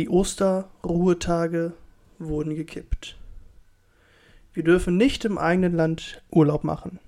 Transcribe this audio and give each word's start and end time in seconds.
Die 0.00 0.08
Osterruhetage 0.08 1.74
wurden 2.18 2.56
gekippt. 2.56 3.18
Wir 4.54 4.64
dürfen 4.64 4.96
nicht 4.96 5.26
im 5.26 5.36
eigenen 5.36 5.74
Land 5.74 6.22
Urlaub 6.30 6.64
machen. 6.64 6.98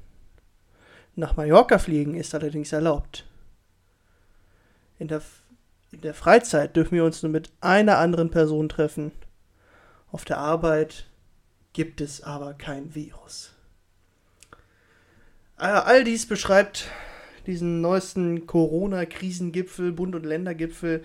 Nach 1.17 1.35
Mallorca 1.35 1.79
fliegen 1.79 2.15
ist 2.15 2.35
allerdings 2.35 2.71
erlaubt. 2.71 3.27
In 4.99 5.09
der, 5.09 5.23
in 5.91 6.03
der 6.03 6.13
Freizeit 6.13 6.77
dürfen 6.77 6.97
wir 6.97 7.07
uns 7.07 7.23
nur 7.23 7.33
mit 7.33 7.51
einer 7.63 7.97
anderen 7.97 8.31
Person 8.31 8.69
treffen. 8.69 9.13
Auf 10.11 10.27
der 10.27 10.37
Arbeit 10.37 11.07
gibt 11.73 12.03
es 12.03 12.23
aber 12.23 12.53
kein 12.53 12.95
Virus. 12.95 13.55
Äh, 15.57 15.63
all 15.63 16.05
dies 16.05 16.27
beschreibt 16.27 16.91
diesen 17.47 17.81
neuesten 17.81 18.47
Corona-Krisengipfel, 18.47 19.93
Bund- 19.93 20.15
und 20.15 20.27
Ländergipfel 20.27 21.03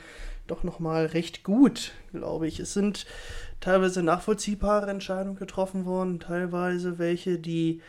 doch 0.47 0.63
nochmal 0.63 1.07
recht 1.07 1.43
gut, 1.43 1.91
glaube 2.11 2.47
ich. 2.47 2.59
Es 2.59 2.73
sind 2.73 3.05
teilweise 3.59 4.03
nachvollziehbare 4.03 4.89
Entscheidungen 4.89 5.37
getroffen 5.37 5.85
worden, 5.85 6.19
teilweise 6.19 6.97
welche, 6.97 7.39
die 7.39 7.81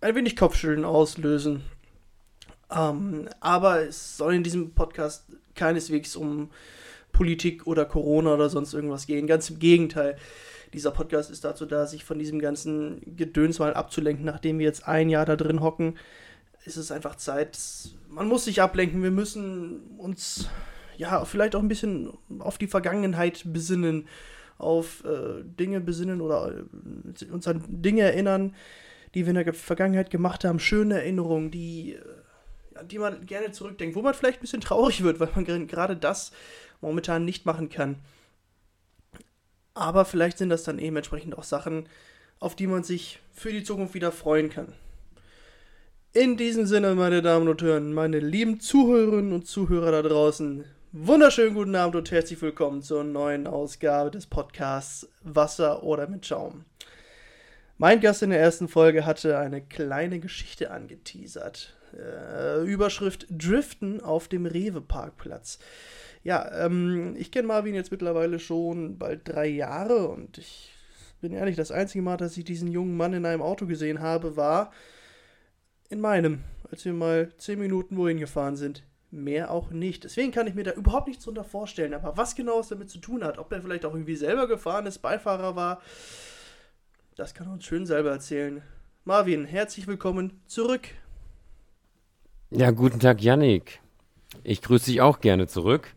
ein 0.00 0.14
wenig 0.14 0.36
Kopfschütteln 0.36 0.84
auslösen. 0.84 1.62
Ähm, 2.70 3.28
aber 3.40 3.82
es 3.82 4.16
soll 4.16 4.34
in 4.34 4.44
diesem 4.44 4.72
Podcast 4.72 5.24
keineswegs 5.54 6.16
um 6.16 6.50
Politik 7.12 7.66
oder 7.66 7.84
Corona 7.84 8.34
oder 8.34 8.48
sonst 8.48 8.72
irgendwas 8.72 9.06
gehen. 9.06 9.26
Ganz 9.26 9.50
im 9.50 9.58
Gegenteil. 9.58 10.16
Dieser 10.72 10.92
Podcast 10.92 11.30
ist 11.30 11.44
dazu 11.44 11.66
da, 11.66 11.86
sich 11.86 12.04
von 12.04 12.18
diesem 12.18 12.38
ganzen 12.38 13.16
Gedöns 13.16 13.58
mal 13.58 13.74
abzulenken. 13.74 14.24
Nachdem 14.24 14.58
wir 14.58 14.66
jetzt 14.66 14.86
ein 14.86 15.08
Jahr 15.08 15.26
da 15.26 15.34
drin 15.34 15.60
hocken, 15.60 15.96
ist 16.64 16.76
es 16.76 16.92
einfach 16.92 17.16
Zeit. 17.16 17.58
Man 18.08 18.28
muss 18.28 18.44
sich 18.44 18.60
ablenken. 18.60 19.02
Wir 19.02 19.10
müssen 19.10 19.96
uns 19.98 20.48
ja 20.96 21.24
vielleicht 21.24 21.54
auch 21.54 21.62
ein 21.62 21.68
bisschen 21.68 22.12
auf 22.38 22.58
die 22.58 22.66
Vergangenheit 22.66 23.42
besinnen, 23.46 24.06
auf 24.58 25.02
äh, 25.04 25.42
Dinge 25.42 25.80
besinnen 25.80 26.20
oder 26.20 26.52
äh, 26.52 27.24
uns 27.32 27.48
an 27.48 27.64
Dinge 27.68 28.02
erinnern, 28.02 28.54
die 29.14 29.24
wir 29.24 29.30
in 29.34 29.42
der 29.42 29.54
Vergangenheit 29.54 30.10
gemacht 30.10 30.44
haben. 30.44 30.60
Schöne 30.60 30.96
Erinnerungen, 30.96 31.50
die, 31.50 31.94
äh, 31.94 32.78
an 32.78 32.88
die 32.88 32.98
man 32.98 33.24
gerne 33.24 33.52
zurückdenkt, 33.52 33.96
wo 33.96 34.02
man 34.02 34.12
vielleicht 34.12 34.38
ein 34.38 34.42
bisschen 34.42 34.60
traurig 34.60 35.02
wird, 35.02 35.18
weil 35.18 35.30
man 35.34 35.66
gerade 35.66 35.96
das 35.96 36.32
momentan 36.82 37.24
nicht 37.24 37.46
machen 37.46 37.70
kann. 37.70 37.96
Aber 39.72 40.04
vielleicht 40.04 40.36
sind 40.36 40.50
das 40.50 40.64
dann 40.64 40.78
eben 40.78 40.96
entsprechend 40.96 41.38
auch 41.38 41.44
Sachen, 41.44 41.88
auf 42.38 42.54
die 42.54 42.66
man 42.66 42.82
sich 42.82 43.20
für 43.32 43.52
die 43.52 43.62
Zukunft 43.62 43.94
wieder 43.94 44.12
freuen 44.12 44.50
kann. 44.50 44.74
In 46.12 46.36
diesem 46.36 46.66
Sinne, 46.66 46.96
meine 46.96 47.22
Damen 47.22 47.46
und 47.46 47.62
Herren, 47.62 47.92
meine 47.92 48.18
lieben 48.18 48.58
Zuhörerinnen 48.58 49.32
und 49.32 49.46
Zuhörer 49.46 49.92
da 49.92 50.02
draußen, 50.02 50.64
wunderschönen 50.90 51.54
guten 51.54 51.76
Abend 51.76 51.94
und 51.94 52.10
herzlich 52.10 52.42
willkommen 52.42 52.82
zur 52.82 53.04
neuen 53.04 53.46
Ausgabe 53.46 54.10
des 54.10 54.26
Podcasts 54.26 55.08
Wasser 55.22 55.84
oder 55.84 56.08
mit 56.08 56.26
Schaum. 56.26 56.64
Mein 57.78 58.00
Gast 58.00 58.24
in 58.24 58.30
der 58.30 58.40
ersten 58.40 58.66
Folge 58.66 59.06
hatte 59.06 59.38
eine 59.38 59.60
kleine 59.62 60.18
Geschichte 60.18 60.72
angeteasert. 60.72 61.76
Äh, 61.96 62.64
Überschrift 62.64 63.28
Driften 63.30 64.00
auf 64.00 64.26
dem 64.26 64.46
Rewe-Parkplatz. 64.46 65.60
Ja, 66.24 66.66
ähm, 66.66 67.14
ich 67.16 67.30
kenne 67.30 67.46
Marvin 67.46 67.76
jetzt 67.76 67.92
mittlerweile 67.92 68.40
schon 68.40 68.98
bald 68.98 69.28
drei 69.28 69.46
Jahre 69.46 70.08
und 70.08 70.38
ich 70.38 70.72
bin 71.20 71.32
ehrlich, 71.32 71.54
das 71.54 71.70
einzige 71.70 72.02
Mal, 72.02 72.16
dass 72.16 72.36
ich 72.36 72.42
diesen 72.42 72.72
jungen 72.72 72.96
Mann 72.96 73.12
in 73.12 73.24
einem 73.26 73.42
Auto 73.42 73.66
gesehen 73.66 74.00
habe, 74.00 74.36
war 74.36 74.72
in 75.90 76.00
meinem, 76.00 76.44
als 76.70 76.84
wir 76.84 76.92
mal 76.92 77.32
zehn 77.36 77.58
Minuten 77.58 77.96
wohin 77.96 78.18
gefahren 78.18 78.56
sind. 78.56 78.84
Mehr 79.10 79.50
auch 79.50 79.70
nicht. 79.70 80.04
Deswegen 80.04 80.30
kann 80.30 80.46
ich 80.46 80.54
mir 80.54 80.62
da 80.62 80.72
überhaupt 80.72 81.08
nichts 81.08 81.24
drunter 81.24 81.42
vorstellen. 81.42 81.94
Aber 81.94 82.16
was 82.16 82.36
genau 82.36 82.60
es 82.60 82.68
damit 82.68 82.88
zu 82.88 82.98
tun 82.98 83.24
hat, 83.24 83.38
ob 83.38 83.52
er 83.52 83.60
vielleicht 83.60 83.84
auch 83.84 83.92
irgendwie 83.92 84.14
selber 84.14 84.46
gefahren 84.46 84.86
ist, 84.86 84.98
Beifahrer 84.98 85.56
war, 85.56 85.82
das 87.16 87.34
kann 87.34 87.48
er 87.48 87.52
uns 87.54 87.64
schön 87.64 87.86
selber 87.86 88.10
erzählen. 88.10 88.62
Marvin, 89.04 89.44
herzlich 89.44 89.88
willkommen 89.88 90.40
zurück. 90.46 90.88
Ja, 92.50 92.70
guten 92.70 93.00
Tag, 93.00 93.20
Yannick. 93.20 93.80
Ich 94.44 94.62
grüße 94.62 94.86
dich 94.86 95.00
auch 95.00 95.20
gerne 95.20 95.48
zurück. 95.48 95.88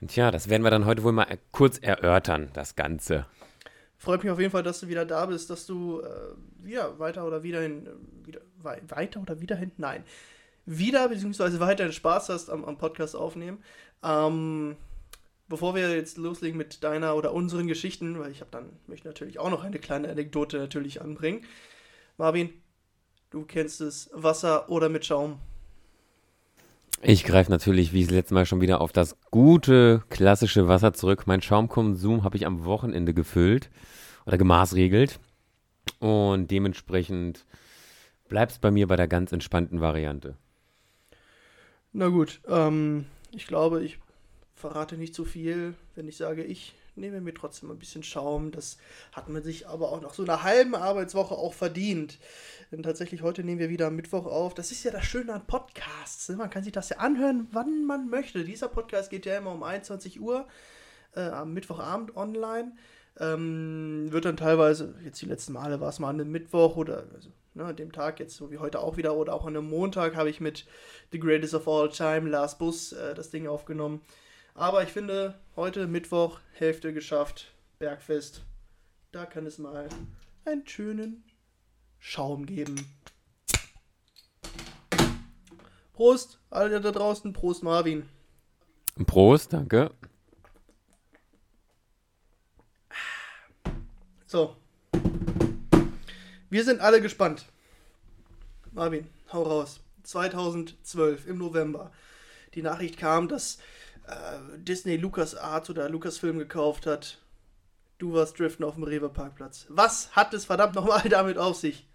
Und 0.00 0.10
tja, 0.10 0.30
das 0.30 0.48
werden 0.48 0.62
wir 0.62 0.70
dann 0.70 0.86
heute 0.86 1.02
wohl 1.02 1.12
mal 1.12 1.38
kurz 1.50 1.78
erörtern, 1.78 2.48
das 2.54 2.76
Ganze. 2.76 3.26
Freut 4.02 4.24
mich 4.24 4.32
auf 4.32 4.40
jeden 4.40 4.50
Fall, 4.50 4.64
dass 4.64 4.80
du 4.80 4.88
wieder 4.88 5.04
da 5.04 5.26
bist, 5.26 5.48
dass 5.48 5.64
du 5.64 6.00
äh, 6.00 6.06
wieder 6.58 6.98
weiter 6.98 7.24
oder 7.24 7.44
wieder 7.44 7.60
hin, 7.60 7.86
äh, 7.86 8.26
wieder, 8.26 8.40
weiter 8.64 9.20
oder 9.20 9.40
wieder 9.40 9.56
hin, 9.56 9.72
nein, 9.76 10.04
wieder 10.66 11.08
beziehungsweise 11.08 11.60
weiterhin 11.60 11.92
Spaß 11.92 12.28
hast 12.28 12.50
am, 12.50 12.64
am 12.64 12.78
Podcast 12.78 13.16
aufnehmen. 13.16 13.58
Ähm, 14.02 14.76
bevor 15.48 15.74
wir 15.74 15.94
jetzt 15.94 16.16
loslegen 16.16 16.56
mit 16.56 16.82
deiner 16.82 17.14
oder 17.16 17.34
unseren 17.34 17.66
Geschichten, 17.66 18.18
weil 18.18 18.30
ich 18.30 18.40
habe 18.40 18.50
dann 18.50 18.70
möchte 18.86 19.08
natürlich 19.08 19.38
auch 19.38 19.50
noch 19.50 19.64
eine 19.64 19.78
kleine 19.78 20.08
Anekdote 20.08 20.58
natürlich 20.58 21.02
anbringen. 21.02 21.44
Marvin, 22.16 22.50
du 23.30 23.44
kennst 23.44 23.80
es, 23.80 24.10
Wasser 24.12 24.70
oder 24.70 24.88
mit 24.88 25.04
Schaum. 25.04 25.38
Ich 27.04 27.24
greife 27.24 27.50
natürlich, 27.50 27.92
wie 27.92 28.04
das 28.04 28.12
letzte 28.12 28.34
Mal 28.34 28.46
schon 28.46 28.60
wieder, 28.60 28.80
auf 28.80 28.92
das 28.92 29.16
gute, 29.32 30.04
klassische 30.08 30.68
Wasser 30.68 30.92
zurück. 30.92 31.24
Mein 31.26 31.42
Schaumkonsum 31.42 32.22
habe 32.22 32.36
ich 32.36 32.46
am 32.46 32.64
Wochenende 32.64 33.12
gefüllt 33.12 33.70
oder 34.24 34.38
gemaßregelt. 34.38 35.18
Und 35.98 36.50
dementsprechend 36.50 37.44
bleibt 38.32 38.52
es 38.52 38.58
bei 38.58 38.70
mir 38.70 38.86
bei 38.86 38.96
der 38.96 39.08
ganz 39.08 39.30
entspannten 39.30 39.82
Variante. 39.82 40.38
Na 41.92 42.08
gut, 42.08 42.40
ähm, 42.48 43.04
ich 43.30 43.46
glaube, 43.46 43.84
ich 43.84 43.98
verrate 44.54 44.96
nicht 44.96 45.14
zu 45.14 45.26
viel, 45.26 45.74
wenn 45.96 46.08
ich 46.08 46.16
sage, 46.16 46.42
ich 46.42 46.74
nehme 46.94 47.20
mir 47.20 47.34
trotzdem 47.34 47.70
ein 47.70 47.78
bisschen 47.78 48.02
Schaum. 48.02 48.50
Das 48.50 48.78
hat 49.12 49.28
man 49.28 49.42
sich 49.42 49.68
aber 49.68 49.92
auch 49.92 50.00
nach 50.00 50.14
so 50.14 50.22
einer 50.22 50.42
halben 50.42 50.74
Arbeitswoche 50.74 51.34
auch 51.34 51.52
verdient. 51.52 52.18
Denn 52.70 52.82
tatsächlich 52.82 53.20
heute 53.20 53.44
nehmen 53.44 53.60
wir 53.60 53.68
wieder 53.68 53.88
am 53.88 53.96
Mittwoch 53.96 54.24
auf. 54.24 54.54
Das 54.54 54.72
ist 54.72 54.82
ja 54.82 54.90
das 54.90 55.04
Schöne 55.04 55.34
an 55.34 55.46
Podcasts. 55.46 56.30
Ne? 56.30 56.36
Man 56.36 56.48
kann 56.48 56.64
sich 56.64 56.72
das 56.72 56.88
ja 56.88 56.96
anhören, 56.96 57.48
wann 57.52 57.84
man 57.84 58.08
möchte. 58.08 58.44
Dieser 58.44 58.68
Podcast 58.68 59.10
geht 59.10 59.26
ja 59.26 59.36
immer 59.36 59.52
um 59.52 59.62
21 59.62 60.22
Uhr 60.22 60.48
äh, 61.14 61.20
am 61.20 61.52
Mittwochabend 61.52 62.16
online. 62.16 62.76
Ähm, 63.20 64.06
wird 64.10 64.24
dann 64.24 64.38
teilweise, 64.38 64.94
jetzt 65.04 65.20
die 65.20 65.26
letzten 65.26 65.52
Male 65.52 65.82
war 65.82 65.90
es 65.90 65.98
mal 65.98 66.08
an 66.08 66.18
einem 66.18 66.32
Mittwoch 66.32 66.76
oder 66.76 67.04
also, 67.14 67.28
ne, 67.54 67.64
an 67.64 67.76
dem 67.76 67.92
Tag, 67.92 68.20
jetzt 68.20 68.36
so 68.36 68.50
wie 68.50 68.58
heute 68.58 68.80
auch 68.80 68.96
wieder, 68.96 69.14
oder 69.16 69.34
auch 69.34 69.46
an 69.46 69.56
einem 69.56 69.68
Montag 69.68 70.16
habe 70.16 70.30
ich 70.30 70.40
mit 70.40 70.66
The 71.10 71.18
Greatest 71.18 71.54
of 71.54 71.68
All 71.68 71.88
Time, 71.88 72.28
Last 72.28 72.58
Bus, 72.58 72.92
äh, 72.92 73.14
das 73.14 73.30
Ding 73.30 73.46
aufgenommen. 73.46 74.00
Aber 74.54 74.82
ich 74.82 74.90
finde, 74.90 75.38
heute 75.56 75.86
Mittwoch, 75.86 76.40
Hälfte 76.52 76.92
geschafft, 76.92 77.52
Bergfest. 77.78 78.44
Da 79.10 79.26
kann 79.26 79.46
es 79.46 79.58
mal 79.58 79.88
einen 80.44 80.66
schönen 80.66 81.24
Schaum 81.98 82.46
geben. 82.46 82.76
Prost, 85.92 86.40
alle 86.50 86.80
da 86.80 86.90
draußen. 86.90 87.32
Prost, 87.32 87.62
Marvin. 87.62 88.08
Prost, 89.06 89.52
danke. 89.52 89.90
So. 94.26 94.56
Wir 96.52 96.64
sind 96.64 96.82
alle 96.82 97.00
gespannt. 97.00 97.46
Marvin, 98.72 99.06
hau 99.32 99.42
raus. 99.42 99.80
2012 100.02 101.26
im 101.26 101.38
November. 101.38 101.90
Die 102.52 102.60
Nachricht 102.60 102.98
kam, 102.98 103.26
dass 103.26 103.56
äh, 104.06 104.58
Disney 104.58 104.98
Lucas 104.98 105.34
Art 105.34 105.70
oder 105.70 105.88
Lucasfilm 105.88 106.36
gekauft 106.38 106.84
hat. 106.84 107.22
Du 107.96 108.12
warst 108.12 108.38
driften 108.38 108.66
auf 108.66 108.74
dem 108.74 108.82
Rewe 108.82 109.08
Parkplatz. 109.08 109.64
Was 109.70 110.14
hat 110.14 110.34
es 110.34 110.44
verdammt 110.44 110.74
nochmal 110.74 111.00
damit 111.08 111.38
auf 111.38 111.56
sich? 111.56 111.86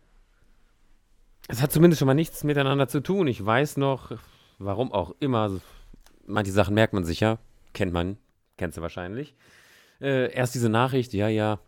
Es 1.47 1.61
hat 1.61 1.71
zumindest 1.71 1.99
schon 1.99 2.07
mal 2.07 2.15
nichts 2.15 2.43
miteinander 2.43 2.87
zu 2.87 3.01
tun. 3.01 3.27
Ich 3.27 3.45
weiß 3.45 3.77
noch, 3.77 4.17
warum 4.57 4.91
auch 4.91 5.13
immer. 5.19 5.61
Manche 6.25 6.51
Sachen 6.51 6.73
merkt 6.73 6.93
man 6.93 7.05
sicher. 7.05 7.37
Kennt 7.73 7.93
man. 7.93 8.17
Kennst 8.57 8.79
du 8.79 8.81
wahrscheinlich. 8.81 9.35
Äh, 10.01 10.33
erst 10.33 10.55
diese 10.55 10.69
Nachricht, 10.69 11.13
ja, 11.13 11.27
ja, 11.27 11.59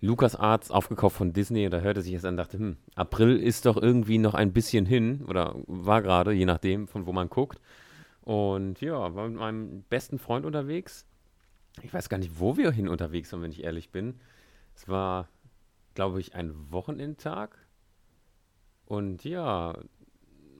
Lucas 0.00 0.34
Arts 0.34 0.70
aufgekauft 0.70 1.16
von 1.16 1.32
Disney. 1.32 1.66
Und 1.66 1.72
da 1.72 1.80
hörte 1.80 2.02
sich 2.02 2.14
es 2.14 2.24
an 2.24 2.34
und 2.34 2.38
dachte, 2.38 2.58
hm, 2.58 2.76
April 2.94 3.36
ist 3.36 3.66
doch 3.66 3.76
irgendwie 3.76 4.18
noch 4.18 4.34
ein 4.34 4.52
bisschen 4.52 4.86
hin. 4.86 5.24
Oder 5.26 5.54
war 5.66 6.02
gerade, 6.02 6.32
je 6.32 6.46
nachdem, 6.46 6.88
von 6.88 7.06
wo 7.06 7.12
man 7.12 7.28
guckt. 7.28 7.60
Und 8.22 8.80
ja, 8.80 9.14
war 9.14 9.28
mit 9.28 9.38
meinem 9.38 9.82
besten 9.88 10.18
Freund 10.18 10.46
unterwegs. 10.46 11.06
Ich 11.82 11.92
weiß 11.92 12.08
gar 12.08 12.18
nicht, 12.18 12.38
wo 12.38 12.56
wir 12.56 12.70
hin 12.72 12.88
unterwegs 12.88 13.32
waren, 13.32 13.42
wenn 13.42 13.52
ich 13.52 13.62
ehrlich 13.62 13.90
bin. 13.90 14.20
Es 14.74 14.88
war, 14.88 15.28
glaube 15.94 16.20
ich, 16.20 16.34
ein 16.34 16.54
Wochenendtag. 16.70 17.56
Und 18.86 19.24
ja, 19.24 19.78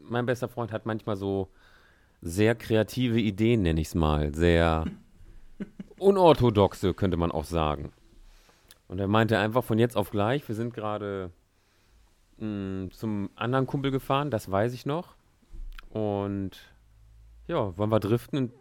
mein 0.02 0.26
bester 0.26 0.48
Freund 0.48 0.72
hat 0.72 0.87
manchmal 0.87 1.16
so 1.16 1.50
sehr 2.22 2.54
kreative 2.54 3.19
Ideen, 3.19 3.62
nenne 3.62 3.81
ich 3.81 3.88
es 3.88 3.94
mal. 3.94 4.34
Sehr 4.34 4.84
unorthodoxe, 5.98 6.94
könnte 6.94 7.16
man 7.16 7.32
auch 7.32 7.44
sagen. 7.44 7.92
Und 8.90 8.98
er 8.98 9.06
meinte 9.06 9.38
einfach 9.38 9.62
von 9.62 9.78
jetzt 9.78 9.96
auf 9.96 10.10
gleich, 10.10 10.48
wir 10.48 10.56
sind 10.56 10.75
gerade 10.75 11.31
mm, 12.38 12.88
zum 12.90 13.31
anderen 13.37 13.69
Kumpel 13.69 13.92
gefahren, 13.92 14.32
das 14.32 14.50
weiß 14.50 14.75
ich 14.75 14.84
noch. 14.84 15.14
Und 15.90 16.58
ja, 17.46 17.78
wollen 17.78 17.92
wir 17.92 18.00
driften? 18.00 18.37
Und 18.37 18.52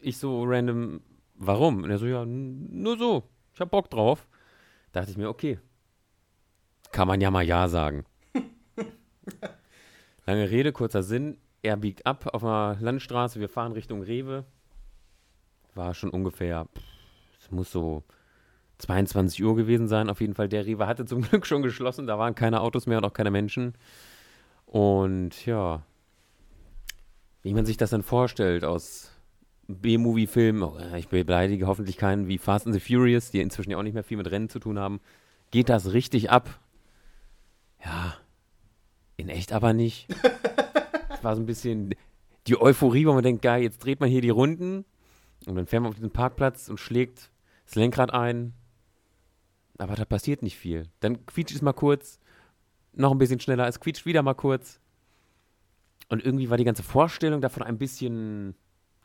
Ich 0.00 0.18
so 0.18 0.44
random, 0.44 1.00
warum? 1.34 1.82
Und 1.82 1.90
er 1.90 1.98
so, 1.98 2.06
ja, 2.06 2.24
nur 2.24 2.96
so. 2.96 3.24
Ich 3.52 3.60
hab 3.60 3.72
Bock 3.72 3.90
drauf. 3.90 4.28
Dachte 4.92 5.10
ich 5.10 5.16
mir, 5.16 5.28
okay. 5.28 5.58
Kann 6.92 7.08
man 7.08 7.20
ja 7.20 7.32
mal 7.32 7.42
Ja 7.42 7.66
sagen. 7.66 8.04
Lange 10.24 10.50
Rede, 10.52 10.70
kurzer 10.70 11.02
Sinn. 11.02 11.36
Er 11.62 11.76
biegt 11.76 12.06
ab 12.06 12.32
auf 12.32 12.44
einer 12.44 12.76
Landstraße. 12.80 13.40
Wir 13.40 13.48
fahren 13.48 13.72
Richtung 13.72 14.02
Rewe. 14.02 14.44
War 15.74 15.94
schon 15.94 16.10
ungefähr, 16.10 16.68
es 17.40 17.50
muss 17.50 17.72
so 17.72 18.04
22 18.78 19.44
Uhr 19.44 19.56
gewesen 19.56 19.88
sein. 19.88 20.10
Auf 20.10 20.20
jeden 20.20 20.34
Fall, 20.34 20.48
der 20.48 20.66
Rewe 20.66 20.86
hatte 20.86 21.04
zum 21.06 21.22
Glück 21.28 21.46
schon 21.46 21.62
geschlossen. 21.62 22.06
Da 22.06 22.18
waren 22.18 22.34
keine 22.34 22.60
Autos 22.60 22.86
mehr 22.86 22.98
und 22.98 23.04
auch 23.04 23.12
keine 23.12 23.30
Menschen. 23.30 23.74
Und 24.66 25.46
ja, 25.46 25.82
wie 27.42 27.54
man 27.54 27.66
sich 27.66 27.76
das 27.76 27.90
dann 27.90 28.02
vorstellt 28.02 28.64
aus 28.64 29.10
B-Movie-Filmen, 29.68 30.62
oh, 30.62 30.78
ich 30.96 31.08
beleidige 31.08 31.66
hoffentlich 31.66 31.96
keinen 31.96 32.28
wie 32.28 32.38
Fast 32.38 32.66
and 32.66 32.74
the 32.74 32.80
Furious, 32.80 33.30
die 33.30 33.40
inzwischen 33.40 33.70
ja 33.70 33.78
auch 33.78 33.82
nicht 33.82 33.94
mehr 33.94 34.04
viel 34.04 34.16
mit 34.16 34.30
Rennen 34.30 34.48
zu 34.48 34.58
tun 34.58 34.78
haben, 34.78 35.00
geht 35.50 35.68
das 35.68 35.92
richtig 35.92 36.30
ab. 36.30 36.58
Ja, 37.84 38.14
in 39.16 39.28
echt 39.28 39.52
aber 39.52 39.72
nicht. 39.72 40.08
Es 41.10 41.22
war 41.24 41.36
so 41.36 41.42
ein 41.42 41.46
bisschen 41.46 41.94
die 42.46 42.60
Euphorie, 42.60 43.06
wo 43.06 43.14
man 43.14 43.22
denkt, 43.22 43.40
geil, 43.40 43.62
jetzt 43.62 43.82
dreht 43.82 43.98
man 43.98 44.10
hier 44.10 44.20
die 44.20 44.28
Runden 44.28 44.84
und 45.46 45.54
dann 45.54 45.66
fährt 45.66 45.82
man 45.82 45.88
auf 45.88 45.94
diesen 45.94 46.10
Parkplatz 46.10 46.68
und 46.68 46.78
schlägt 46.78 47.30
das 47.64 47.76
Lenkrad 47.76 48.12
ein. 48.12 48.52
Aber 49.78 49.96
da 49.96 50.04
passiert 50.04 50.42
nicht 50.42 50.56
viel. 50.56 50.88
Dann 51.00 51.26
quietscht 51.26 51.54
es 51.54 51.62
mal 51.62 51.72
kurz, 51.72 52.20
noch 52.92 53.10
ein 53.10 53.18
bisschen 53.18 53.40
schneller, 53.40 53.66
es 53.66 53.80
quietscht 53.80 54.06
wieder 54.06 54.22
mal 54.22 54.34
kurz. 54.34 54.80
Und 56.08 56.24
irgendwie 56.24 56.50
war 56.50 56.56
die 56.56 56.64
ganze 56.64 56.82
Vorstellung 56.82 57.40
davon 57.40 57.62
ein 57.62 57.78
bisschen, 57.78 58.54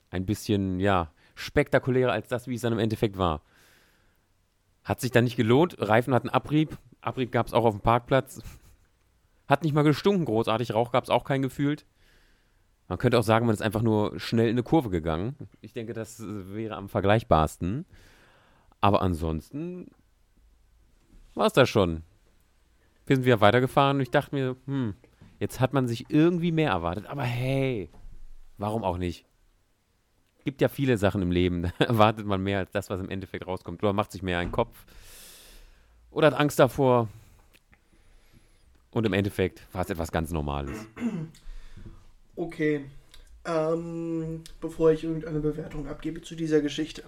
ein 0.09 0.25
bisschen, 0.25 0.79
ja, 0.79 1.11
spektakulärer 1.35 2.11
als 2.11 2.27
das, 2.27 2.47
wie 2.47 2.55
es 2.55 2.61
dann 2.61 2.73
im 2.73 2.79
Endeffekt 2.79 3.17
war. 3.17 3.41
Hat 4.83 4.99
sich 5.01 5.11
dann 5.11 5.23
nicht 5.23 5.37
gelohnt. 5.37 5.75
Reifen 5.79 6.13
hatten 6.13 6.29
Abrieb. 6.29 6.77
Abrieb 7.01 7.31
gab 7.31 7.47
es 7.47 7.53
auch 7.53 7.65
auf 7.65 7.73
dem 7.73 7.81
Parkplatz. 7.81 8.41
Hat 9.47 9.63
nicht 9.63 9.73
mal 9.73 9.83
gestunken, 9.83 10.25
großartig. 10.25 10.73
Rauch 10.73 10.91
gab 10.91 11.03
es 11.03 11.09
auch 11.09 11.23
kein 11.23 11.41
gefühlt. 11.41 11.85
Man 12.87 12.97
könnte 12.97 13.19
auch 13.19 13.23
sagen, 13.23 13.45
man 13.45 13.53
ist 13.53 13.61
einfach 13.61 13.81
nur 13.81 14.19
schnell 14.19 14.47
in 14.47 14.55
eine 14.55 14.63
Kurve 14.63 14.89
gegangen. 14.89 15.35
Ich 15.61 15.73
denke, 15.73 15.93
das 15.93 16.21
wäre 16.25 16.75
am 16.75 16.89
vergleichbarsten. 16.89 17.85
Aber 18.81 19.01
ansonsten 19.01 19.91
war 21.39 21.47
es 21.47 21.53
das 21.53 21.69
schon. 21.69 22.03
Wir 23.07 23.15
sind 23.15 23.25
wieder 23.25 23.41
weitergefahren 23.41 23.97
und 23.97 24.01
ich 24.03 24.11
dachte 24.11 24.35
mir, 24.35 24.55
hm, 24.65 24.93
jetzt 25.39 25.59
hat 25.59 25.73
man 25.73 25.87
sich 25.87 26.09
irgendwie 26.09 26.51
mehr 26.51 26.69
erwartet. 26.69 27.07
Aber 27.07 27.23
hey, 27.23 27.89
warum 28.57 28.83
auch 28.83 28.97
nicht? 28.97 29.25
Gibt 30.43 30.61
ja 30.61 30.67
viele 30.67 30.97
Sachen 30.97 31.21
im 31.21 31.31
Leben, 31.31 31.63
da 31.79 31.85
erwartet 31.85 32.25
man 32.25 32.43
mehr 32.43 32.59
als 32.59 32.71
das, 32.71 32.89
was 32.89 32.99
im 32.99 33.09
Endeffekt 33.09 33.47
rauskommt. 33.47 33.81
Oder 33.81 33.93
macht 33.93 34.11
sich 34.11 34.21
mehr 34.21 34.37
einen 34.37 34.51
Kopf. 34.51 34.85
Oder 36.11 36.27
hat 36.27 36.33
Angst 36.39 36.59
davor. 36.59 37.07
Und 38.91 39.05
im 39.05 39.13
Endeffekt 39.13 39.63
war 39.73 39.83
es 39.83 39.89
etwas 39.89 40.11
ganz 40.11 40.31
Normales. 40.31 40.85
Okay. 42.35 42.85
Ähm, 43.43 44.45
bevor 44.61 44.91
ich 44.91 45.03
irgendeine 45.03 45.41
Bewertung 45.41 45.89
abgebe 45.89 46.21
zu 46.21 46.35
dieser 46.35 46.61
Geschichte. 46.61 47.03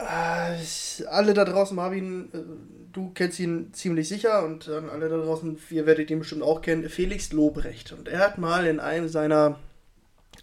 Äh, 0.00 1.04
alle 1.08 1.34
da 1.34 1.44
draußen, 1.44 1.76
Marvin, 1.76 2.30
äh, 2.32 2.38
du 2.92 3.10
kennst 3.10 3.38
ihn 3.38 3.72
ziemlich 3.74 4.08
sicher 4.08 4.44
und 4.44 4.66
dann 4.66 4.88
alle 4.88 5.08
da 5.08 5.18
draußen, 5.18 5.58
ihr 5.70 5.84
werdet 5.84 6.10
ihn 6.10 6.20
bestimmt 6.20 6.42
auch 6.42 6.62
kennen, 6.62 6.88
Felix 6.88 7.32
Lobrecht. 7.32 7.92
Und 7.92 8.08
er 8.08 8.20
hat 8.20 8.38
mal 8.38 8.66
in 8.66 8.80
einem 8.80 9.08
seiner 9.08 9.58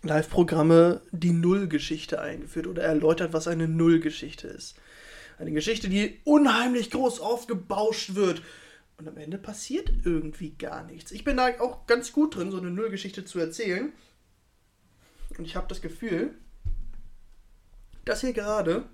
Live-Programme 0.03 1.01
die 1.11 1.31
Nullgeschichte 1.31 2.21
eingeführt 2.21 2.67
oder 2.67 2.83
erläutert, 2.83 3.33
was 3.33 3.47
eine 3.47 3.67
Nullgeschichte 3.67 4.47
ist. 4.47 4.75
Eine 5.39 5.51
Geschichte, 5.51 5.89
die 5.89 6.19
unheimlich 6.23 6.91
groß 6.91 7.19
aufgebauscht 7.19 8.13
wird. 8.13 8.43
Und 8.97 9.07
am 9.07 9.17
Ende 9.17 9.37
passiert 9.37 9.91
irgendwie 10.03 10.51
gar 10.51 10.83
nichts. 10.83 11.11
Ich 11.11 11.23
bin 11.23 11.37
da 11.37 11.47
auch 11.59 11.87
ganz 11.87 12.11
gut 12.11 12.35
drin, 12.35 12.51
so 12.51 12.57
eine 12.57 12.71
Nullgeschichte 12.71 13.25
zu 13.25 13.39
erzählen. 13.39 13.91
Und 15.37 15.45
ich 15.45 15.55
habe 15.55 15.67
das 15.67 15.81
Gefühl, 15.81 16.35
dass 18.05 18.21
hier 18.21 18.33
gerade 18.33 18.85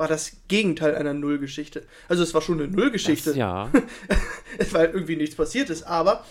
war 0.00 0.08
das 0.08 0.32
Gegenteil 0.48 0.94
einer 0.94 1.12
Nullgeschichte. 1.12 1.82
Also 2.08 2.22
es 2.22 2.32
war 2.32 2.40
schon 2.40 2.58
eine 2.58 2.72
Nullgeschichte. 2.72 3.30
Das, 3.30 3.36
ja. 3.36 3.70
es 4.58 4.72
war 4.72 4.80
halt 4.80 4.94
irgendwie 4.94 5.14
nichts 5.14 5.36
passiert 5.36 5.68
ist, 5.68 5.82
aber 5.82 6.24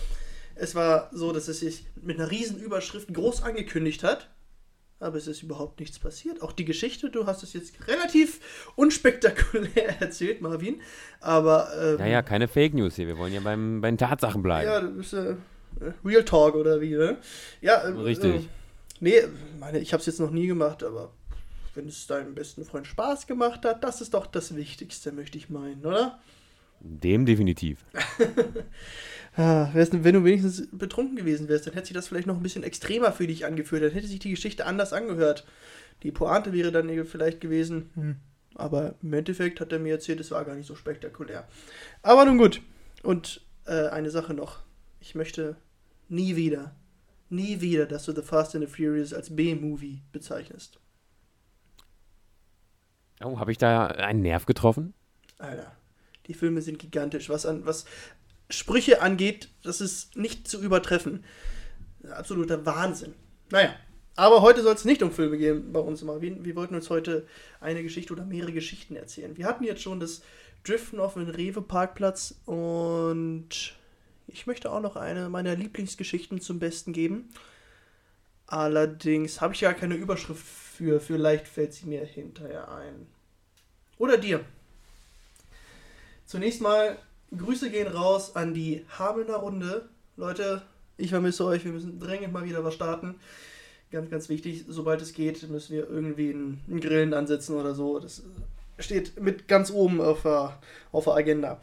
es 0.56 0.74
war 0.74 1.08
so, 1.12 1.32
dass 1.32 1.46
es 1.46 1.60
sich 1.60 1.86
mit 2.02 2.18
einer 2.18 2.32
riesen 2.32 2.58
Überschrift 2.58 3.14
groß 3.14 3.44
angekündigt 3.44 4.02
hat. 4.02 4.28
Aber 4.98 5.16
es 5.18 5.28
ist 5.28 5.44
überhaupt 5.44 5.78
nichts 5.78 6.00
passiert. 6.00 6.42
Auch 6.42 6.50
die 6.50 6.64
Geschichte, 6.64 7.10
du 7.10 7.26
hast 7.26 7.44
es 7.44 7.52
jetzt 7.52 7.86
relativ 7.86 8.40
unspektakulär 8.74 9.94
erzählt, 10.00 10.42
Marvin. 10.42 10.80
Aber. 11.20 11.68
Ähm, 11.80 11.96
naja, 11.98 12.22
keine 12.22 12.48
Fake 12.48 12.74
News 12.74 12.96
hier. 12.96 13.06
Wir 13.06 13.18
wollen 13.18 13.32
ja 13.32 13.40
beim, 13.40 13.80
bei 13.80 13.88
den 13.88 13.98
Tatsachen 13.98 14.42
bleiben. 14.42 14.68
Ja, 14.68 14.80
du 14.80 14.96
bist 14.96 15.12
äh, 15.12 15.36
Real 16.04 16.24
Talk 16.24 16.56
oder 16.56 16.80
wie, 16.80 16.96
ne? 16.96 17.18
Ja, 17.60 17.76
äh, 17.76 17.92
Richtig. 17.92 18.34
Äh, 18.34 18.48
nee, 18.98 19.22
meine, 19.60 19.78
ich 19.78 19.92
habe 19.92 20.00
es 20.00 20.06
jetzt 20.06 20.18
noch 20.18 20.32
nie 20.32 20.48
gemacht, 20.48 20.82
aber 20.82 21.12
wenn 21.74 21.88
es 21.88 22.06
deinem 22.06 22.34
besten 22.34 22.64
Freund 22.64 22.86
Spaß 22.86 23.26
gemacht 23.26 23.64
hat, 23.64 23.84
das 23.84 24.00
ist 24.00 24.14
doch 24.14 24.26
das 24.26 24.54
Wichtigste, 24.54 25.12
möchte 25.12 25.38
ich 25.38 25.50
meinen, 25.50 25.84
oder? 25.84 26.18
Dem 26.80 27.26
definitiv. 27.26 27.84
ah, 29.36 29.68
wenn 29.74 30.14
du 30.14 30.24
wenigstens 30.24 30.66
betrunken 30.72 31.16
gewesen 31.16 31.48
wärst, 31.48 31.66
dann 31.66 31.74
hätte 31.74 31.88
sich 31.88 31.94
das 31.94 32.08
vielleicht 32.08 32.26
noch 32.26 32.36
ein 32.36 32.42
bisschen 32.42 32.64
extremer 32.64 33.12
für 33.12 33.26
dich 33.26 33.44
angefühlt. 33.44 33.82
Dann 33.82 33.90
hätte 33.90 34.06
sich 34.06 34.18
die 34.18 34.30
Geschichte 34.30 34.64
anders 34.64 34.94
angehört. 34.94 35.46
Die 36.02 36.10
Pointe 36.10 36.54
wäre 36.54 36.72
dann 36.72 37.04
vielleicht 37.04 37.42
gewesen, 37.42 37.90
hm. 37.94 38.16
aber 38.54 38.94
im 39.02 39.12
Endeffekt 39.12 39.60
hat 39.60 39.72
er 39.72 39.78
mir 39.78 39.94
erzählt, 39.94 40.20
es 40.20 40.30
war 40.30 40.44
gar 40.46 40.54
nicht 40.54 40.66
so 40.66 40.74
spektakulär. 40.74 41.46
Aber 42.02 42.24
nun 42.24 42.38
gut. 42.38 42.62
Und 43.02 43.42
äh, 43.66 43.88
eine 43.88 44.10
Sache 44.10 44.32
noch. 44.32 44.60
Ich 45.00 45.14
möchte 45.14 45.56
nie 46.08 46.36
wieder, 46.36 46.74
nie 47.28 47.60
wieder, 47.60 47.84
dass 47.84 48.06
du 48.06 48.12
The 48.12 48.22
Fast 48.22 48.54
and 48.54 48.66
the 48.66 48.74
Furious 48.74 49.12
als 49.12 49.36
B-Movie 49.36 50.02
bezeichnest. 50.12 50.80
Oh, 53.22 53.38
habe 53.38 53.52
ich 53.52 53.58
da 53.58 53.86
einen 53.86 54.22
Nerv 54.22 54.46
getroffen? 54.46 54.94
Alter, 55.38 55.72
die 56.26 56.34
Filme 56.34 56.62
sind 56.62 56.78
gigantisch. 56.78 57.28
Was, 57.28 57.46
an, 57.46 57.66
was 57.66 57.84
Sprüche 58.48 59.02
angeht, 59.02 59.48
das 59.62 59.80
ist 59.80 60.16
nicht 60.16 60.48
zu 60.48 60.60
übertreffen. 60.60 61.24
Absoluter 62.10 62.64
Wahnsinn. 62.64 63.14
Naja, 63.50 63.74
aber 64.16 64.42
heute 64.42 64.62
soll 64.62 64.74
es 64.74 64.84
nicht 64.84 65.02
um 65.02 65.12
Filme 65.12 65.38
gehen 65.38 65.72
bei 65.72 65.80
uns 65.80 66.02
immer. 66.02 66.20
Wir, 66.20 66.56
wollten 66.56 66.74
uns 66.74 66.90
heute 66.90 67.26
eine 67.60 67.82
Geschichte 67.82 68.12
oder 68.12 68.24
mehrere 68.24 68.52
Geschichten 68.52 68.96
erzählen. 68.96 69.36
Wir 69.36 69.46
hatten 69.46 69.64
jetzt 69.64 69.82
schon 69.82 70.00
das 70.00 70.22
Driften 70.64 71.00
auf 71.00 71.14
den 71.14 71.28
Rewe-Parkplatz 71.28 72.34
und 72.44 73.74
ich 74.26 74.46
möchte 74.46 74.70
auch 74.70 74.80
noch 74.80 74.96
eine 74.96 75.28
meiner 75.28 75.56
Lieblingsgeschichten 75.56 76.40
zum 76.40 76.58
Besten 76.58 76.92
geben. 76.92 77.30
Allerdings 78.46 79.40
habe 79.40 79.54
ich 79.54 79.60
ja 79.60 79.72
keine 79.72 79.94
Überschrift 79.94 80.44
für. 80.80 80.98
Vielleicht 80.98 81.46
fällt 81.46 81.74
sie 81.74 81.86
mir 81.86 82.04
hinterher 82.04 82.72
ein. 82.72 83.06
Oder 83.98 84.16
dir. 84.16 84.40
Zunächst 86.24 86.62
mal 86.62 86.96
Grüße 87.36 87.70
gehen 87.70 87.86
raus 87.86 88.34
an 88.34 88.54
die 88.54 88.86
Hamelner 88.98 89.36
Runde. 89.36 89.88
Leute, 90.16 90.62
ich 90.96 91.10
vermisse 91.10 91.44
euch. 91.44 91.64
Wir 91.64 91.72
müssen 91.72 92.00
dringend 92.00 92.32
mal 92.32 92.44
wieder 92.44 92.64
was 92.64 92.74
starten. 92.74 93.16
Ganz, 93.90 94.10
ganz 94.10 94.28
wichtig. 94.30 94.64
Sobald 94.68 95.02
es 95.02 95.12
geht, 95.12 95.48
müssen 95.50 95.74
wir 95.74 95.88
irgendwie 95.88 96.30
einen, 96.30 96.80
Grillen 96.80 97.12
ansetzen 97.12 97.56
oder 97.56 97.74
so. 97.74 97.98
Das 97.98 98.22
steht 98.78 99.20
mit 99.20 99.48
ganz 99.48 99.70
oben 99.70 100.00
auf 100.00 100.22
der, 100.22 100.58
auf 100.92 101.04
der 101.04 101.14
Agenda. 101.14 101.60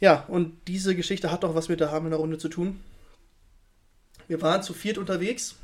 Ja, 0.00 0.24
und 0.26 0.56
diese 0.66 0.96
Geschichte 0.96 1.30
hat 1.30 1.44
auch 1.44 1.54
was 1.54 1.68
mit 1.68 1.78
der 1.78 1.92
Hamelner 1.92 2.16
Runde 2.16 2.38
zu 2.38 2.48
tun. 2.48 2.80
Wir 4.26 4.42
waren 4.42 4.64
zu 4.64 4.74
viert 4.74 4.98
unterwegs 4.98 5.54